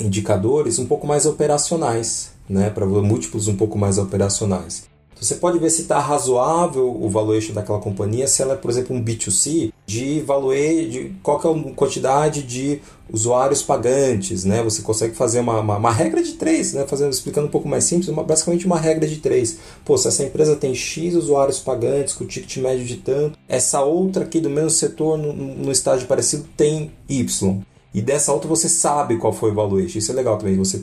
[0.00, 4.88] indicadores um pouco mais operacionais, né, para múltiplos um pouco mais operacionais.
[5.20, 8.94] Você pode ver se está razoável o valuation daquela companhia, se ela é, por exemplo,
[8.94, 12.80] um B2C, de valuar de qual é a quantidade de
[13.10, 14.62] usuários pagantes, né?
[14.62, 16.86] Você consegue fazer uma, uma, uma, regra de três, né?
[16.86, 19.58] Fazendo, explicando um pouco mais simples, uma, basicamente uma regra de três.
[19.84, 24.24] Pô, se essa empresa tem X usuários pagantes com ticket médio de tanto, essa outra
[24.24, 27.60] aqui do mesmo setor, no, no estágio parecido, tem Y.
[27.98, 29.98] E dessa outra você sabe qual foi o valuation.
[29.98, 30.56] Isso é legal também.
[30.56, 30.78] Você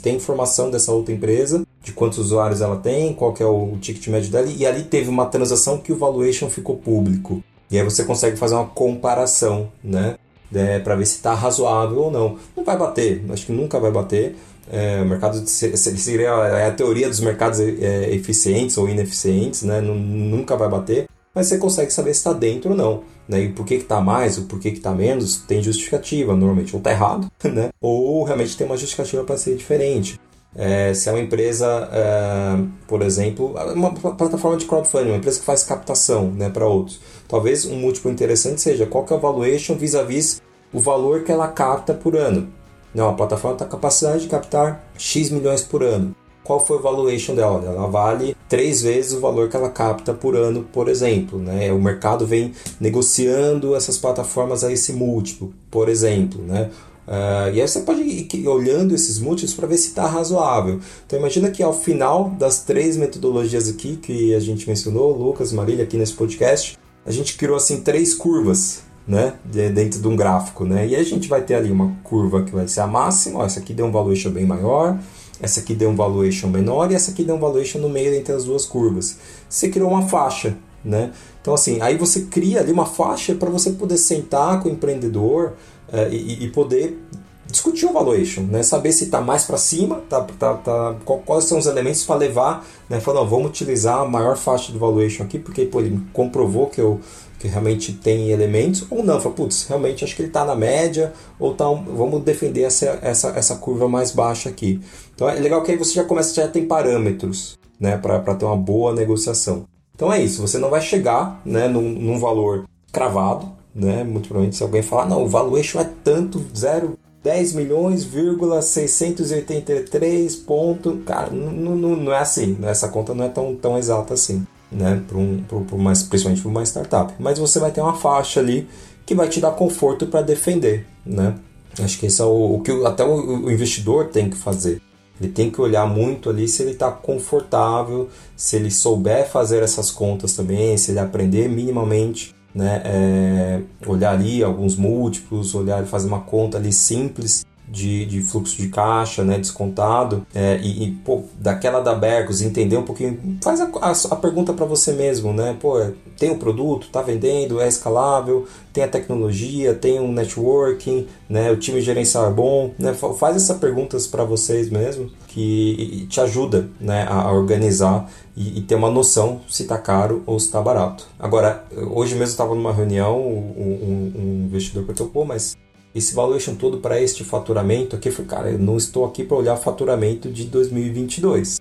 [0.00, 4.30] tem informação dessa outra empresa, de quantos usuários ela tem, qual é o ticket médio
[4.30, 7.42] dela, e ali teve uma transação que o valuation ficou público.
[7.68, 10.14] E aí você consegue fazer uma comparação, né?
[10.54, 12.38] É, para ver se está razoável ou não.
[12.56, 14.36] Não vai bater, acho que nunca vai bater.
[14.70, 19.80] É, o mercado seria é a teoria dos mercados é, eficientes ou ineficientes, né?
[19.80, 23.02] Nunca vai bater mas você consegue saber se está dentro ou não.
[23.28, 23.42] Né?
[23.42, 26.34] E por que está mais, ou por que está menos, tem justificativa.
[26.34, 27.70] Normalmente ou está errado, né?
[27.80, 30.20] ou realmente tem uma justificativa para ser diferente.
[30.58, 35.44] É, se é uma empresa, é, por exemplo, uma plataforma de crowdfunding, uma empresa que
[35.44, 36.98] faz captação né, para outros.
[37.28, 41.32] Talvez um múltiplo interessante seja qual que é o valuation vis-a-vis -vis o valor que
[41.32, 42.48] ela capta por ano.
[42.94, 46.14] Não, a plataforma a capacidade de captar X milhões por ano
[46.46, 47.60] qual foi o valuation dela?
[47.66, 51.40] Ela vale três vezes o valor que ela capta por ano, por exemplo.
[51.40, 51.72] Né?
[51.72, 56.40] O mercado vem negociando essas plataformas a esse múltiplo, por exemplo.
[56.42, 56.70] Né?
[57.06, 60.80] Uh, e aí você pode ir olhando esses múltiplos para ver se está razoável.
[61.04, 65.82] Então imagina que ao final das três metodologias aqui que a gente mencionou, Lucas, Marília,
[65.82, 70.86] aqui nesse podcast, a gente criou assim três curvas né, dentro de um gráfico, né?
[70.88, 73.60] E a gente vai ter ali uma curva que vai ser a máxima, ó, essa
[73.60, 74.98] aqui deu um valuation bem maior,
[75.40, 78.32] essa aqui deu um valuation menor e essa aqui deu um valuation no meio entre
[78.32, 79.18] as duas curvas.
[79.48, 81.12] Você criou uma faixa, né?
[81.40, 85.52] Então assim, aí você cria ali uma faixa para você poder sentar com o empreendedor
[85.88, 86.98] uh, e, e, poder
[87.46, 88.62] discutir o valuation, né?
[88.62, 92.66] Saber se está mais para cima, tá, tá, tá, quais são os elementos para levar,
[92.88, 92.98] né?
[92.98, 96.80] Falar, não, vamos utilizar a maior faixa do valuation aqui porque pô, ele comprovou que
[96.80, 97.00] eu
[97.38, 101.12] que realmente tem elementos, ou não, fala, putz, realmente acho que ele está na média,
[101.38, 104.80] ou tá vamos defender essa, essa, essa curva mais baixa aqui.
[105.16, 108.56] Então é legal que aí você já começa, já tem parâmetros né, para ter uma
[108.56, 109.64] boa negociação.
[109.94, 114.04] Então é isso, você não vai chegar né, num, num valor cravado, né?
[114.04, 120.36] Muito provavelmente se alguém falar, não, o valuation é tanto, 0, 10 milhões, vírgula 683
[120.36, 122.70] ponto, cara, não, não, não é assim, né?
[122.70, 125.02] essa conta não é tão, tão exata assim, né?
[125.08, 125.42] Para um,
[125.78, 127.14] mais, principalmente para uma startup.
[127.18, 128.68] Mas você vai ter uma faixa ali
[129.06, 131.34] que vai te dar conforto para defender, né?
[131.82, 134.80] Acho que esse é o, o que até o, o investidor tem que fazer.
[135.20, 139.90] Ele tem que olhar muito ali se ele está confortável, se ele souber fazer essas
[139.90, 146.20] contas também, se ele aprender minimamente, né, é, olhar ali alguns múltiplos, olhar fazer uma
[146.20, 151.80] conta ali simples de, de fluxo de caixa, né, descontado, é, e, e pô, daquela
[151.80, 155.78] da Bercos, entender um pouquinho, faz a, a, a pergunta para você mesmo, né, pô,
[156.18, 161.56] tem o produto, tá vendendo, é escalável, tem a tecnologia, tem um networking, né, o
[161.56, 167.06] time gerencial é bom, né, faz essas perguntas para vocês mesmo, que te ajuda, né,
[167.08, 171.06] a organizar e, e, ter uma noção se tá caro ou se tá barato.
[171.18, 175.56] Agora, hoje mesmo estava numa reunião, um, um, um investidor perguntou, pô, mas
[175.96, 179.36] esse valuation todo para este faturamento aqui, eu falei, cara, eu não estou aqui para
[179.38, 181.58] olhar faturamento de 2022.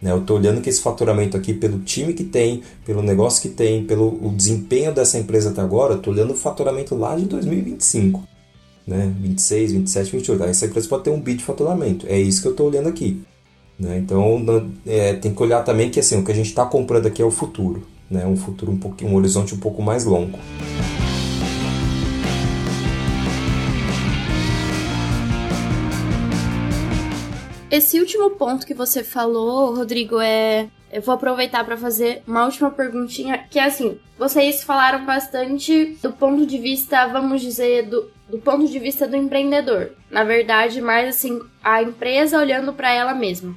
[0.00, 0.12] Né?
[0.12, 3.84] Eu estou olhando que esse faturamento aqui, pelo time que tem, pelo negócio que tem,
[3.84, 8.22] pelo desempenho dessa empresa até agora, eu estou olhando o faturamento lá de 2025.
[8.86, 9.10] Né?
[9.20, 10.42] 26, 27, 28.
[10.42, 12.06] Aí essa empresa pode ter um bit de faturamento.
[12.06, 13.22] É isso que eu estou olhando aqui.
[13.78, 13.98] Né?
[13.98, 14.44] Então
[14.86, 17.24] é, tem que olhar também que assim, o que a gente está comprando aqui é
[17.24, 17.86] o futuro.
[18.10, 18.26] Né?
[18.26, 20.38] Um futuro um pouquinho, um horizonte um pouco mais longo.
[27.70, 30.68] Esse último ponto que você falou, Rodrigo, é.
[30.90, 36.10] Eu vou aproveitar para fazer uma última perguntinha, que é assim: vocês falaram bastante do
[36.10, 39.92] ponto de vista, vamos dizer, do, do ponto de vista do empreendedor.
[40.10, 43.54] Na verdade, mais assim, a empresa olhando para ela mesma.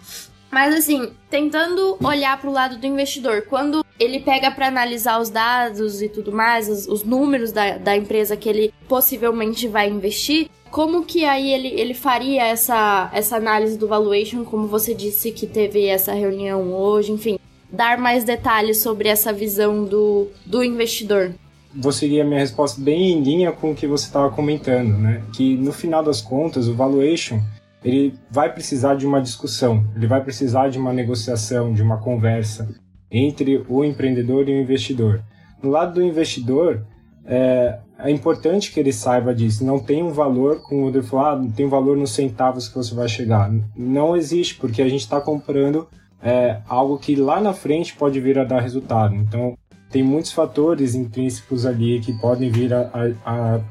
[0.51, 5.29] Mas assim, tentando olhar para o lado do investidor, quando ele pega para analisar os
[5.29, 10.49] dados e tudo mais, os, os números da, da empresa que ele possivelmente vai investir,
[10.69, 15.47] como que aí ele, ele faria essa, essa análise do valuation, como você disse que
[15.47, 17.39] teve essa reunião hoje, enfim,
[17.71, 21.33] dar mais detalhes sobre essa visão do, do investidor?
[21.73, 25.23] Vou seguir a minha resposta bem em linha com o que você estava comentando, né?
[25.33, 27.39] Que no final das contas, o valuation
[27.83, 32.69] ele vai precisar de uma discussão, ele vai precisar de uma negociação, de uma conversa
[33.09, 35.23] entre o empreendedor e o investidor.
[35.61, 36.85] No lado do investidor,
[37.25, 39.65] é, é importante que ele saiba disso.
[39.65, 42.67] Não tem um valor, como o Rodrigo falou, ah, não tem um valor nos centavos
[42.67, 43.51] que você vai chegar.
[43.75, 45.87] Não existe, porque a gente está comprando
[46.21, 49.13] é, algo que lá na frente pode vir a dar resultado.
[49.15, 49.57] Então,
[49.89, 53.61] tem muitos fatores intrínsecos ali que podem vir a, a, a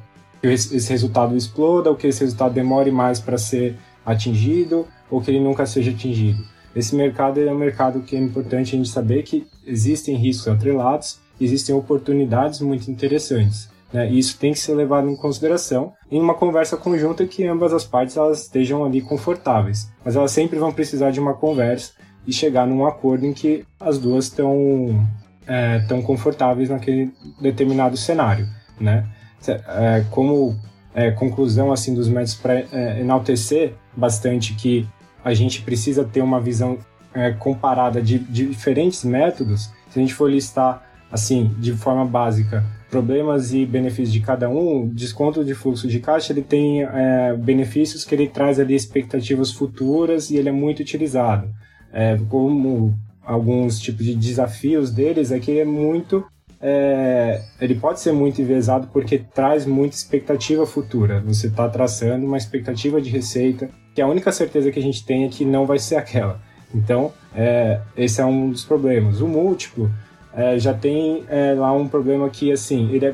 [0.40, 3.76] que esse resultado exploda, ou que esse resultado demore mais para ser
[4.10, 6.42] atingido, ou que ele nunca seja atingido.
[6.74, 11.18] Esse mercado é um mercado que é importante a gente saber que existem riscos atrelados,
[11.40, 13.68] existem oportunidades muito interessantes.
[13.92, 14.08] Né?
[14.10, 18.16] Isso tem que ser levado em consideração em uma conversa conjunta que ambas as partes
[18.16, 19.90] elas estejam ali confortáveis.
[20.04, 21.92] Mas elas sempre vão precisar de uma conversa
[22.26, 25.04] e chegar num acordo em que as duas estão
[25.46, 28.46] é, tão confortáveis naquele determinado cenário.
[28.78, 29.06] Né?
[29.48, 30.56] É, como
[30.94, 34.86] é, conclusão assim dos métodos para é, enaltecer bastante que
[35.24, 36.78] a gente precisa ter uma visão
[37.12, 42.64] é, comparada de, de diferentes métodos, se a gente for listar assim de forma básica
[42.90, 48.04] problemas e benefícios de cada um, desconto de fluxo de caixa ele tem é, benefícios
[48.04, 51.48] que ele traz ali expectativas futuras e ele é muito utilizado.
[51.92, 56.24] É, como alguns tipos de desafios deles é que ele é muito
[56.60, 61.20] é, ele pode ser muito enviesado porque traz muita expectativa futura.
[61.20, 65.24] Você está traçando uma expectativa de receita que a única certeza que a gente tem
[65.24, 66.40] é que não vai ser aquela.
[66.74, 69.20] Então, é, esse é um dos problemas.
[69.20, 69.90] O múltiplo
[70.32, 73.12] é, já tem é, lá um problema que, assim, ele é,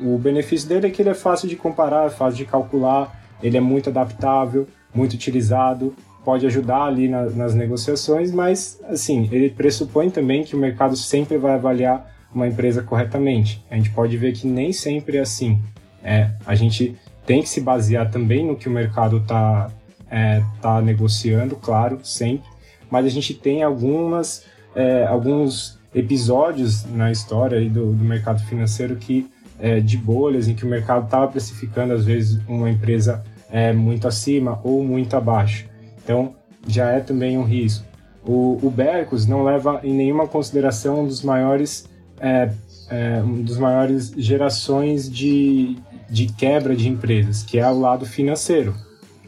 [0.00, 3.56] o benefício dele é que ele é fácil de comparar, é fácil de calcular, ele
[3.56, 10.10] é muito adaptável, muito utilizado, pode ajudar ali na, nas negociações, mas, assim, ele pressupõe
[10.10, 13.64] também que o mercado sempre vai avaliar uma empresa corretamente.
[13.70, 15.58] A gente pode ver que nem sempre é assim.
[16.02, 19.70] É, a gente tem que se basear também no que o mercado está
[20.10, 22.48] é, tá negociando, claro, sempre,
[22.90, 24.44] mas a gente tem algumas,
[24.74, 30.64] é, alguns episódios na história do, do mercado financeiro que é, de bolhas em que
[30.64, 35.66] o mercado estava precificando às vezes uma empresa é, muito acima ou muito abaixo.
[36.02, 36.34] Então
[36.66, 37.84] já é também um risco.
[38.24, 41.88] O, o Bercos não leva em nenhuma consideração um dos maiores
[42.20, 42.50] é,
[42.90, 45.76] é, um dos maiores gerações de,
[46.08, 48.74] de quebra de empresas, que é o lado financeiro.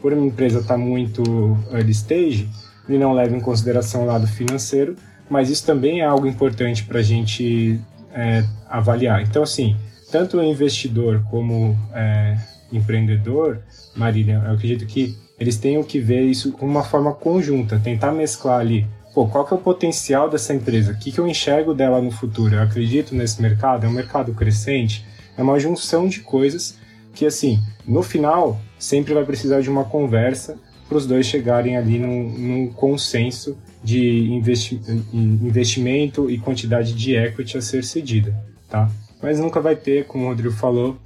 [0.01, 1.23] Por uma empresa estar tá muito
[1.71, 2.49] early stage,
[2.89, 4.95] ele não leva em consideração o lado financeiro,
[5.29, 7.79] mas isso também é algo importante para a gente
[8.13, 9.21] é, avaliar.
[9.21, 9.75] Então, assim,
[10.11, 12.37] tanto o investidor como é,
[12.71, 13.59] empreendedor,
[13.95, 18.59] Marília, eu acredito que eles tenham que ver isso com uma forma conjunta, tentar mesclar
[18.59, 20.91] ali, pô, qual que é o potencial dessa empresa?
[20.91, 22.55] O que, que eu enxergo dela no futuro?
[22.55, 23.85] Eu acredito nesse mercado?
[23.85, 25.05] É um mercado crescente?
[25.37, 26.77] É uma junção de coisas
[27.13, 30.57] que, assim, no final, sempre vai precisar de uma conversa
[30.89, 34.81] para os dois chegarem ali num, num consenso de investi
[35.13, 38.35] investimento e quantidade de equity a ser cedida,
[38.67, 38.89] tá?
[39.21, 40.97] Mas nunca vai ter, como o Rodrigo falou,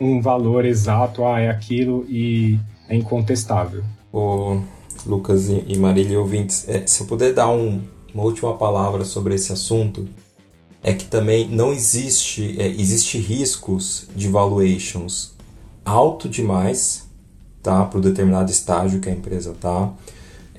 [0.00, 3.84] um valor exato, ah, é aquilo e é incontestável.
[4.12, 4.60] O
[5.06, 7.82] Lucas e Marília ouvintes, é, se eu puder dar um,
[8.12, 10.08] uma última palavra sobre esse assunto,
[10.82, 15.35] é que também não existe, é, existe riscos de valuations
[15.86, 17.08] alto demais,
[17.62, 19.92] tá, para o determinado estágio que a empresa tá.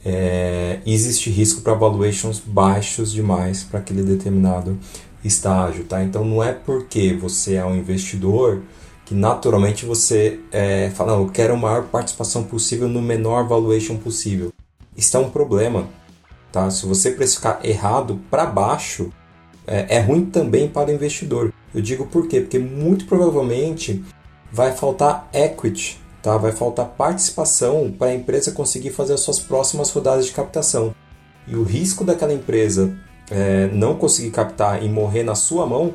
[0.05, 4.79] É, existe risco para valuations baixos demais para aquele determinado
[5.23, 6.01] estágio, tá?
[6.01, 8.61] Então não é porque você é um investidor
[9.05, 14.53] que naturalmente você é, fala, eu quero a maior participação possível no menor valuation possível.
[14.95, 15.87] Isso é um problema,
[16.51, 16.69] tá?
[16.69, 19.11] Se você precificar errado para baixo,
[19.65, 21.53] é, é ruim também para o investidor.
[21.75, 22.41] Eu digo por quê?
[22.41, 24.03] Porque muito provavelmente
[24.51, 26.37] vai faltar equity, tá?
[26.37, 30.93] vai faltar participação para a empresa conseguir fazer as suas próximas rodadas de captação.
[31.47, 32.93] E o risco daquela empresa
[33.29, 35.93] é, não conseguir captar e morrer na sua mão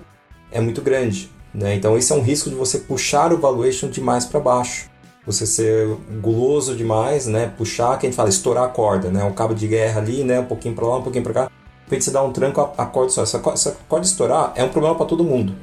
[0.50, 1.30] é muito grande.
[1.54, 1.74] Né?
[1.74, 4.90] Então, esse é um risco de você puxar o valuation demais para baixo.
[5.26, 5.86] Você ser
[6.20, 7.52] guloso demais, né?
[7.56, 9.22] puxar, que a gente fala, estourar a corda, né?
[9.24, 10.40] um cabo de guerra ali, né?
[10.40, 11.50] um pouquinho para lá, um pouquinho para cá.
[11.88, 13.24] De você dá um tranco, a, corda só.
[13.26, 15.54] Se a corda estourar, é um problema para todo mundo.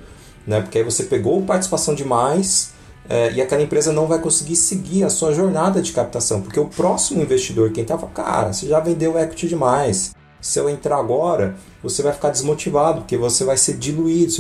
[0.45, 0.61] Né?
[0.61, 2.71] Porque aí você pegou participação demais
[3.09, 6.41] é, e aquela empresa não vai conseguir seguir a sua jornada de captação.
[6.41, 10.97] Porque o próximo investidor, quem estava, cara, você já vendeu equity demais se eu entrar
[10.97, 14.31] agora, você vai ficar desmotivado, porque você vai ser diluído,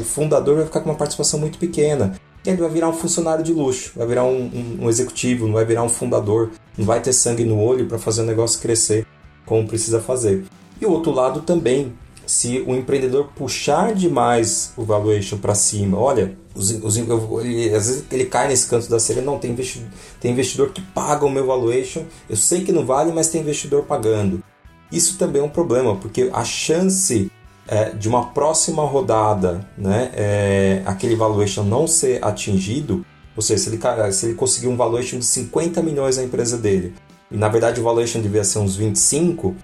[0.00, 2.14] o fundador vai ficar com uma participação muito pequena.
[2.44, 5.64] Ele vai virar um funcionário de luxo, vai virar um, um, um executivo, não vai
[5.64, 9.06] virar um fundador, não vai ter sangue no olho para fazer o negócio crescer
[9.46, 10.44] como precisa fazer.
[10.80, 11.92] E o outro lado também,
[12.26, 18.04] se o empreendedor puxar demais o valuation para cima, olha, os, os, ele, às vezes
[18.10, 19.88] ele cai nesse canto da série, não, tem investidor,
[20.20, 23.84] tem investidor que paga o meu valuation, eu sei que não vale, mas tem investidor
[23.84, 24.42] pagando.
[24.90, 27.30] Isso também é um problema, porque a chance
[27.66, 33.70] é, de uma próxima rodada, né, é, aquele valuation não ser atingido, ou seja, se
[33.70, 36.94] ele, se ele conseguir um valuation de 50 milhões na empresa dele,
[37.30, 39.56] e na verdade o valuation devia ser uns 25,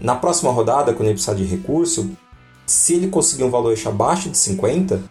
[0.00, 2.10] na próxima rodada, quando ele precisar de recurso,
[2.64, 5.02] se ele conseguir um valuation abaixo de 50,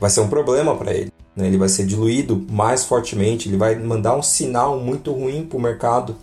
[0.00, 1.12] vai ser um problema para ele.
[1.34, 1.46] Né?
[1.46, 5.60] Ele vai ser diluído mais fortemente, ele vai mandar um sinal muito ruim para o
[5.60, 6.16] mercado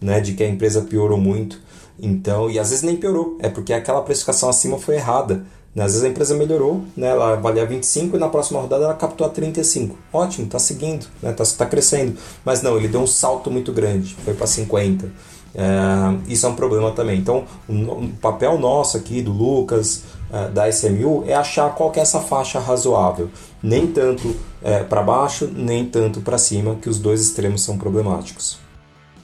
[0.00, 1.60] né, de que a empresa piorou muito.
[1.98, 5.44] Então, e às vezes nem piorou, é porque aquela precificação acima foi errada.
[5.74, 5.84] Né?
[5.84, 7.08] Às vezes a empresa melhorou, né?
[7.08, 9.96] ela valia 25 e na próxima rodada ela captou a 35.
[10.12, 11.32] Ótimo, está seguindo, está né?
[11.32, 12.16] Tá, tá crescendo.
[12.44, 15.10] Mas não, ele deu um salto muito grande, foi para 50.
[15.54, 17.18] É, isso é um problema também.
[17.18, 20.02] Então, o, papel nosso aqui, do Lucas,
[20.48, 23.30] da SMU, é achar qual é essa faixa razoável.
[23.62, 28.58] Nem tanto é, para baixo, nem tanto para cima, que os dois extremos são problemáticos.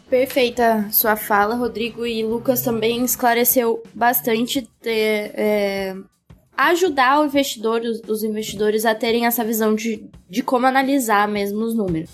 [0.09, 5.95] Perfeita sua fala, Rodrigo, e Lucas também esclareceu bastante de, é,
[6.57, 11.61] ajudar o investidor, os, os, investidores a terem essa visão de, de como analisar mesmo
[11.61, 12.11] os números.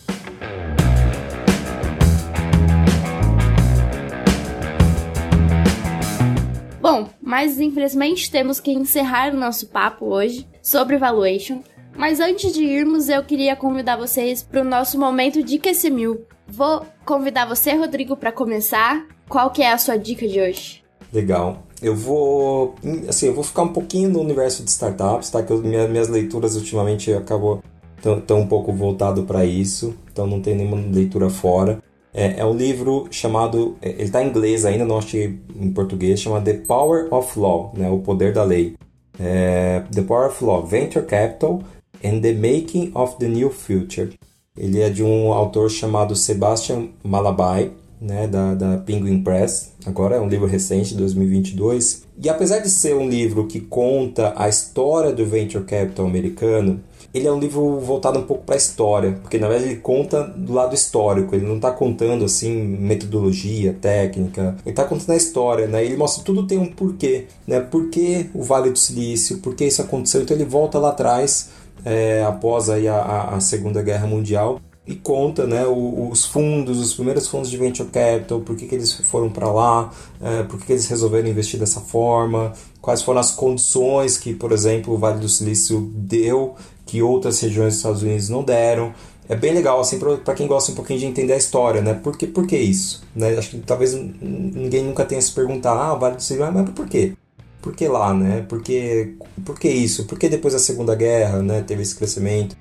[6.95, 11.61] Bom, mas infelizmente temos que encerrar o nosso papo hoje sobre valuation.
[11.97, 16.87] Mas antes de irmos, eu queria convidar vocês para o nosso momento de QC1000, Vou
[17.05, 19.07] convidar você, Rodrigo, para começar.
[19.29, 20.85] Qual que é a sua dica de hoje?
[21.13, 21.65] Legal.
[21.83, 22.75] Eu vou,
[23.09, 25.43] assim, eu vou ficar um pouquinho no universo de startups, tá?
[25.43, 27.63] Que eu, minha, minhas leituras ultimamente acabou
[28.01, 31.83] tão, tão um pouco voltado para isso, então não tem nenhuma leitura fora.
[32.15, 36.21] É, é um livro chamado, é, ele está em inglês ainda, não achei em português,
[36.21, 37.91] chama The Power of Law, né?
[37.91, 38.77] O Poder da Lei.
[39.19, 41.61] É, the Power of Law, Venture Capital
[42.05, 44.11] and the Making of the New Future.
[44.57, 49.73] Ele é de um autor chamado Sebastian Malabai, né, da, da Penguin Press.
[49.85, 52.05] Agora é um livro recente, 2022.
[52.23, 56.81] E apesar de ser um livro que conta a história do venture capital americano,
[57.15, 60.25] ele é um livro voltado um pouco para a história, porque na verdade ele conta
[60.25, 65.69] do lado histórico, ele não está contando assim metodologia, técnica, ele está contando a história,
[65.69, 65.85] né?
[65.85, 67.61] Ele mostra tudo tem um porquê, né?
[67.61, 71.51] Por que o Vale do Silício, por que isso aconteceu, então ele volta lá atrás
[71.85, 77.27] é, após aí a, a, Segunda Guerra Mundial e conta né, os fundos, os primeiros
[77.27, 79.91] fundos de venture capital, por que, que eles foram para lá,
[80.21, 82.53] é, por que, que eles resolveram investir dessa forma,
[82.83, 86.55] quais foram as condições que, por exemplo, o Vale do Silício deu
[86.87, 88.93] que outras regiões dos Estados Unidos não deram.
[89.29, 91.95] É bem legal, assim, para quem gosta um pouquinho de entender a história, né?
[91.95, 93.03] Por que, por que isso?
[93.17, 93.37] Né?
[93.39, 97.15] Acho que talvez ninguém nunca tenha se perguntado, ah, Vale do Silício, mas por quê?
[97.63, 98.45] Por que lá, né?
[98.47, 100.05] Por que, por que isso?
[100.05, 102.55] Por que depois da Segunda Guerra, né, teve esse crescimento?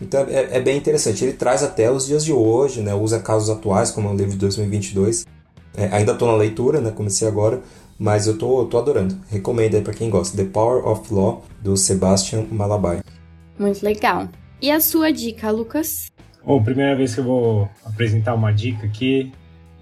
[0.00, 1.24] Então é, é, bem interessante.
[1.24, 2.94] Ele traz até os dias de hoje, né?
[2.94, 5.26] Usa casos atuais, como é o livro de 2022.
[5.76, 6.90] É, ainda estou na leitura, né?
[6.90, 7.62] Comecei agora,
[7.96, 9.16] mas eu tô, tô adorando.
[9.28, 10.36] Recomendo aí para quem gosta.
[10.36, 13.00] The Power of Law, do Sebastian Malabai.
[13.58, 14.28] Muito legal.
[14.60, 16.10] E a sua dica, Lucas?
[16.44, 19.32] Bom, primeira vez que eu vou apresentar uma dica aqui,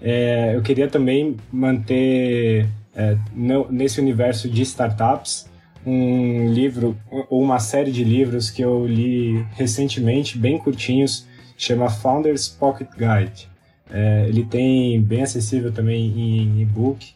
[0.01, 5.47] é, eu queria também manter é, no, nesse universo de startups
[5.85, 6.97] um livro
[7.29, 11.25] ou uma série de livros que eu li recentemente, bem curtinhos,
[11.57, 13.49] chama Founders Pocket Guide.
[13.89, 17.15] É, ele tem bem acessível também em e-book.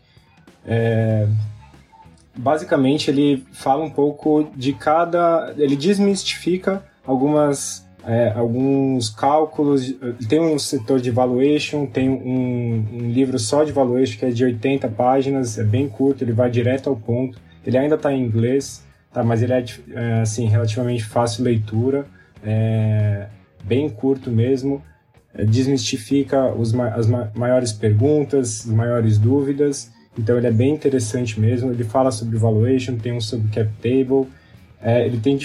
[2.36, 5.54] Basicamente, ele fala um pouco de cada.
[5.58, 7.90] Ele desmistifica algumas.
[8.04, 9.94] É, alguns cálculos,
[10.28, 14.44] tem um setor de valuation, tem um, um livro só de valuation que é de
[14.44, 18.84] 80 páginas, é bem curto, ele vai direto ao ponto ele ainda está em inglês,
[19.14, 19.24] tá?
[19.24, 22.06] mas ele é, é, assim, relativamente fácil leitura,
[22.44, 23.28] é,
[23.64, 24.82] bem curto mesmo,
[25.34, 31.72] é, desmistifica os, as maiores perguntas, as maiores dúvidas, então ele é bem interessante mesmo.
[31.72, 34.30] Ele fala sobre valuation, tem um sobre cap table,
[34.82, 35.38] é, ele tem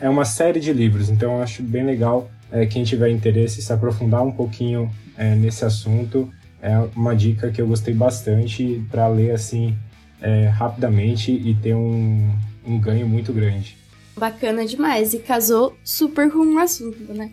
[0.00, 3.72] é uma série de livros, então eu acho bem legal é, quem tiver interesse se
[3.72, 6.30] aprofundar um pouquinho é, nesse assunto.
[6.60, 9.74] É uma dica que eu gostei bastante para ler assim
[10.20, 12.30] é, rapidamente e ter um,
[12.64, 13.76] um ganho muito grande.
[14.16, 17.32] Bacana demais e casou super com o assunto, né?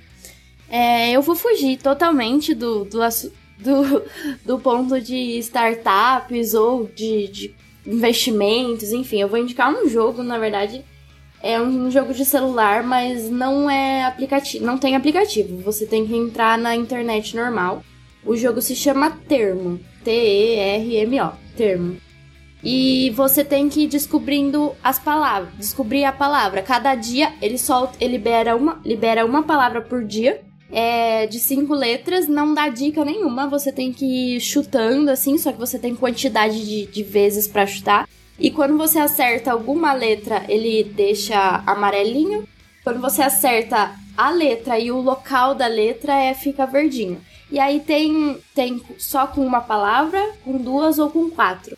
[0.69, 3.01] É, eu vou fugir totalmente do, do,
[3.59, 4.03] do,
[4.45, 7.55] do ponto de startups ou de, de
[7.85, 10.83] investimentos, enfim, eu vou indicar um jogo, na verdade,
[11.41, 15.61] é um jogo de celular, mas não é aplicativo, não tem aplicativo.
[15.61, 17.83] Você tem que entrar na internet normal.
[18.25, 21.97] O jogo se chama Termo, T E R M O, Termo.
[22.61, 26.61] E você tem que ir descobrindo as palavras, descobrir a palavra.
[26.61, 30.41] Cada dia ele solta, ele libera uma, libera uma palavra por dia.
[30.71, 35.51] É de cinco letras, não dá dica nenhuma, você tem que ir chutando assim, só
[35.51, 38.07] que você tem quantidade de, de vezes para chutar.
[38.39, 42.47] E quando você acerta alguma letra, ele deixa amarelinho.
[42.83, 47.19] Quando você acerta a letra e o local da letra, é fica verdinho.
[47.51, 51.77] E aí tem, tem só com uma palavra, com duas ou com quatro.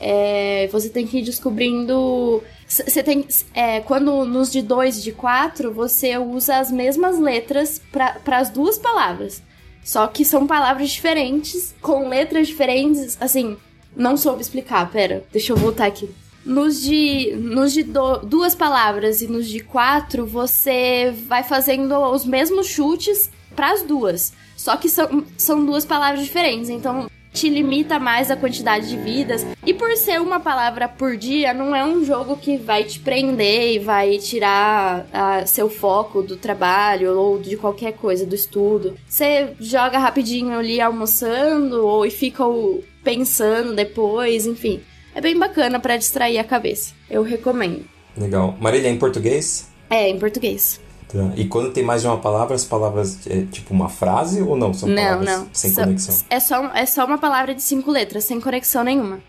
[0.00, 2.42] É, você tem que ir descobrindo.
[2.72, 3.26] Você tem.
[3.52, 8.48] É, quando nos de 2 e de 4, você usa as mesmas letras para as
[8.48, 9.42] duas palavras.
[9.84, 13.18] Só que são palavras diferentes, com letras diferentes.
[13.20, 13.58] Assim,
[13.94, 16.08] não soube explicar, pera, deixa eu voltar aqui.
[16.46, 22.24] Nos de, nos de do, duas palavras e nos de quatro, você vai fazendo os
[22.24, 24.32] mesmos chutes para as duas.
[24.56, 26.70] Só que são, são duas palavras diferentes.
[26.70, 29.46] Então, te limita mais a quantidade de vidas.
[29.64, 33.74] E por ser uma palavra por dia, não é um jogo que vai te prender
[33.74, 38.94] e vai tirar a, seu foco do trabalho ou de qualquer coisa, do estudo.
[39.08, 42.44] Você joga rapidinho ali almoçando ou e fica
[43.02, 44.80] pensando depois, enfim.
[45.14, 46.94] É bem bacana para distrair a cabeça.
[47.10, 47.84] Eu recomendo.
[48.16, 48.56] Legal.
[48.60, 49.70] Marília, é em português?
[49.88, 50.80] É, em português.
[51.12, 51.32] Tá.
[51.36, 54.72] E quando tem mais de uma palavra, as palavras é tipo uma frase ou não?
[54.72, 55.48] São não, palavras não.
[55.52, 56.24] sem conexão?
[56.30, 59.20] É só, é só uma palavra de cinco letras, sem conexão nenhuma.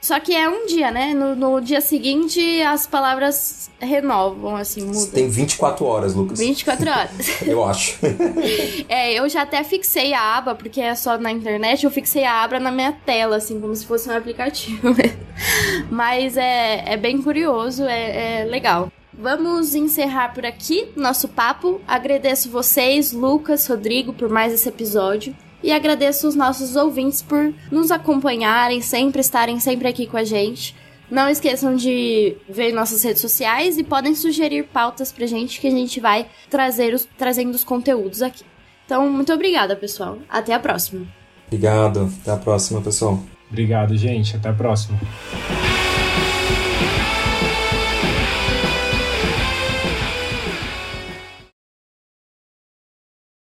[0.00, 1.12] Só que é um dia, né?
[1.14, 5.06] No, no dia seguinte, as palavras renovam, assim, mudam.
[5.08, 6.38] Tem 24 horas, Lucas.
[6.38, 7.42] 24 horas.
[7.42, 7.98] eu acho.
[8.88, 12.44] é, eu já até fixei a aba, porque é só na internet, eu fixei a
[12.44, 14.94] aba na minha tela, assim, como se fosse um aplicativo.
[15.90, 18.92] Mas é, é bem curioso, é, é legal.
[19.18, 21.80] Vamos encerrar por aqui nosso papo.
[21.86, 25.34] Agradeço vocês, Lucas, Rodrigo, por mais esse episódio.
[25.62, 30.76] E agradeço os nossos ouvintes por nos acompanharem, sempre estarem sempre aqui com a gente.
[31.10, 35.70] Não esqueçam de ver nossas redes sociais e podem sugerir pautas pra gente que a
[35.70, 38.44] gente vai trazer os, trazendo os conteúdos aqui.
[38.84, 40.18] Então, muito obrigada, pessoal.
[40.28, 41.06] Até a próxima.
[41.46, 42.12] Obrigado.
[42.20, 43.20] Até a próxima, pessoal.
[43.50, 44.36] Obrigado, gente.
[44.36, 44.98] Até a próxima.